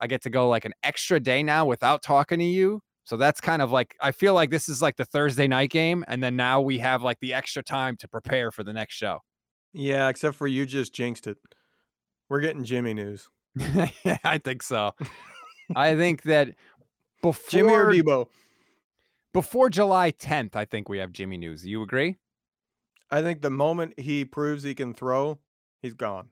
[0.00, 2.80] I get to go like an extra day now without talking to you.
[3.06, 6.04] So that's kind of like I feel like this is like the Thursday night game,
[6.08, 9.20] and then now we have like the extra time to prepare for the next show.
[9.72, 11.38] Yeah, except for you just jinxed it.
[12.28, 13.28] We're getting Jimmy news.
[14.04, 14.90] yeah, I think so.
[15.76, 16.48] I think that
[17.22, 18.26] before Jimmy or Deebo.
[19.32, 21.64] before July 10th, I think we have Jimmy news.
[21.64, 22.16] You agree?
[23.12, 25.38] I think the moment he proves he can throw,
[25.80, 26.30] he's gone.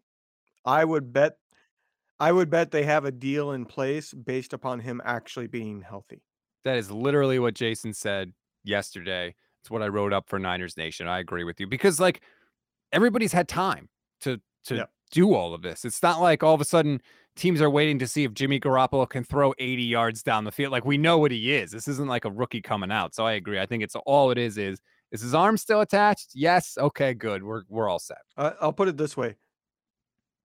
[0.65, 1.37] I would bet
[2.19, 6.23] I would bet they have a deal in place based upon him actually being healthy.
[6.65, 9.35] That is literally what Jason said yesterday.
[9.63, 11.09] It's what I wrote up for Niners Nation.
[11.09, 12.23] I agree with you because like
[12.93, 13.89] everybody's had time
[14.21, 14.91] to to Yep.
[15.11, 15.85] do all of this.
[15.85, 17.01] It's not like all of a sudden
[17.37, 20.73] teams are waiting to see if Jimmy Garoppolo can throw 80 yards down the field.
[20.73, 21.71] Like we know what he is.
[21.71, 23.15] This isn't like a rookie coming out.
[23.15, 23.59] So I agree.
[23.61, 26.31] I think it's all it is is is his arm still attached?
[26.35, 26.77] Yes.
[26.79, 27.43] Okay, good.
[27.43, 28.19] We're we're all set.
[28.37, 29.37] Uh, I'll put it this way.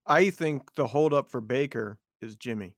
[0.06, 2.76] I think the holdup for Baker is Jimmy.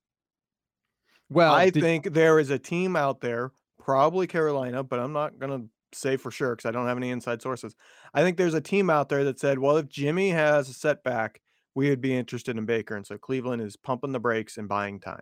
[1.31, 5.39] Well, I did- think there is a team out there, probably Carolina, but I'm not
[5.39, 7.75] going to say for sure because I don't have any inside sources.
[8.13, 11.41] I think there's a team out there that said, well, if Jimmy has a setback,
[11.73, 12.95] we would be interested in Baker.
[12.95, 15.21] And so Cleveland is pumping the brakes and buying time.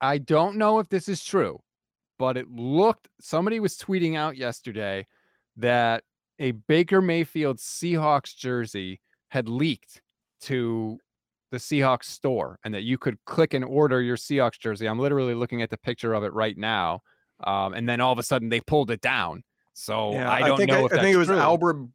[0.00, 1.62] I don't know if this is true,
[2.18, 5.06] but it looked somebody was tweeting out yesterday
[5.56, 6.04] that
[6.38, 10.02] a Baker Mayfield Seahawks jersey had leaked
[10.42, 10.98] to
[11.52, 14.86] the Seahawks store and that you could click and order your Seahawks jersey.
[14.88, 17.02] I'm literally looking at the picture of it right now.
[17.44, 19.44] Um, and then all of a sudden they pulled it down.
[19.74, 21.38] So Yeah, I don't think know I, if I think it was true.
[21.38, 21.86] Albert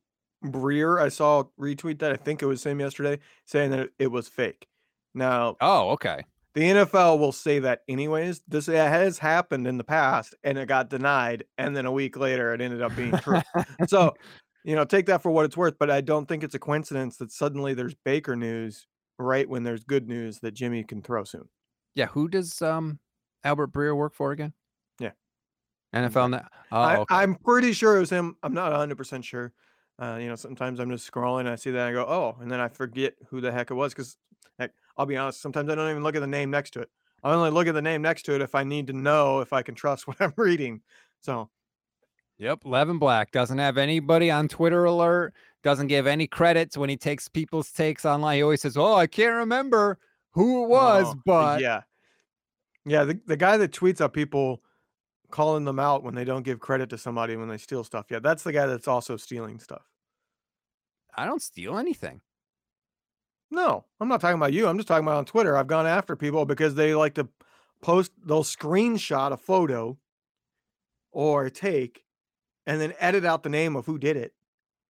[0.46, 1.02] Breer.
[1.02, 2.14] I saw retweet that.
[2.14, 4.68] I think it was him yesterday saying that it was fake.
[5.16, 6.24] Now, Oh, okay.
[6.54, 8.42] the NFL will say that anyways.
[8.48, 11.46] This has happened in the past and it got denied.
[11.58, 13.42] And then a week later, it ended up being true.
[13.88, 14.14] so,
[14.64, 15.80] you know, take that for what it's worth.
[15.80, 18.86] But I don't think it's a coincidence that suddenly there's Baker news
[19.18, 21.48] right when there's good news that Jimmy can throw soon.
[21.96, 22.08] Yeah.
[22.08, 23.00] Who does um
[23.44, 24.54] Albert Breer work for again?
[25.00, 25.12] Yeah.
[25.94, 26.32] NFL.
[26.32, 26.46] Net?
[26.72, 27.16] Oh, I, okay.
[27.16, 28.36] I'm pretty sure it was him.
[28.44, 29.54] I'm not 100% sure.
[30.00, 32.38] Uh, you know, sometimes I'm just scrolling and I see that and I go, oh,
[32.40, 34.16] and then I forget who the heck it was because,
[34.60, 36.90] heck, I'll be honest, sometimes I don't even look at the name next to it.
[37.24, 39.54] I only look at the name next to it if I need to know if
[39.54, 40.82] I can trust what I'm reading.
[41.22, 41.50] So,
[42.40, 45.34] Yep, Levin Black doesn't have anybody on Twitter alert,
[45.68, 48.38] doesn't give any credits when he takes people's takes online.
[48.38, 50.00] He always says, Oh, I can't remember
[50.32, 51.82] who it was, oh, but yeah.
[52.86, 54.62] Yeah, the, the guy that tweets at people
[55.30, 58.06] calling them out when they don't give credit to somebody when they steal stuff.
[58.10, 59.82] Yeah, that's the guy that's also stealing stuff.
[61.18, 62.22] I don't steal anything.
[63.52, 64.68] No, I'm not talking about you.
[64.68, 65.58] I'm just talking about on Twitter.
[65.58, 67.28] I've gone after people because they like to
[67.82, 69.98] post, they'll screenshot a photo
[71.12, 72.06] or a take
[72.66, 74.34] and then edit out the name of who did it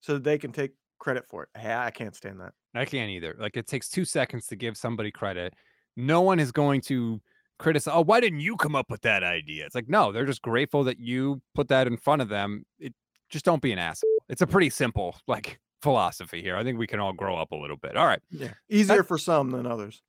[0.02, 1.50] so that they can take credit for it.
[1.58, 2.54] Hey, I can't stand that.
[2.74, 3.36] I can't either.
[3.40, 5.54] Like it takes two seconds to give somebody credit.
[5.96, 7.22] No one is going to
[7.60, 7.94] criticize.
[7.96, 9.66] Oh, why didn't you come up with that idea?
[9.66, 12.66] It's like, no, they're just grateful that you put that in front of them.
[12.80, 12.94] It
[13.30, 14.10] just don't be an asshole.
[14.30, 16.56] It's a pretty simple like philosophy here.
[16.56, 17.98] I think we can all grow up a little bit.
[17.98, 18.22] All right.
[18.30, 18.54] Yeah.
[18.70, 20.02] Easier for some than others.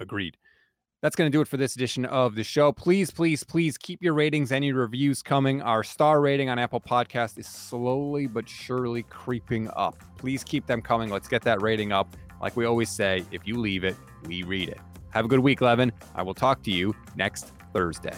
[0.00, 0.36] Agreed.
[1.02, 2.72] That's going to do it for this edition of the show.
[2.72, 5.60] Please, please, please keep your ratings and your reviews coming.
[5.60, 10.02] Our star rating on Apple Podcast is slowly but surely creeping up.
[10.16, 11.10] Please keep them coming.
[11.10, 12.16] Let's get that rating up.
[12.40, 14.78] Like we always say, if you leave it, we read it.
[15.10, 15.92] Have a good week, Levin.
[16.14, 18.16] I will talk to you next Thursday.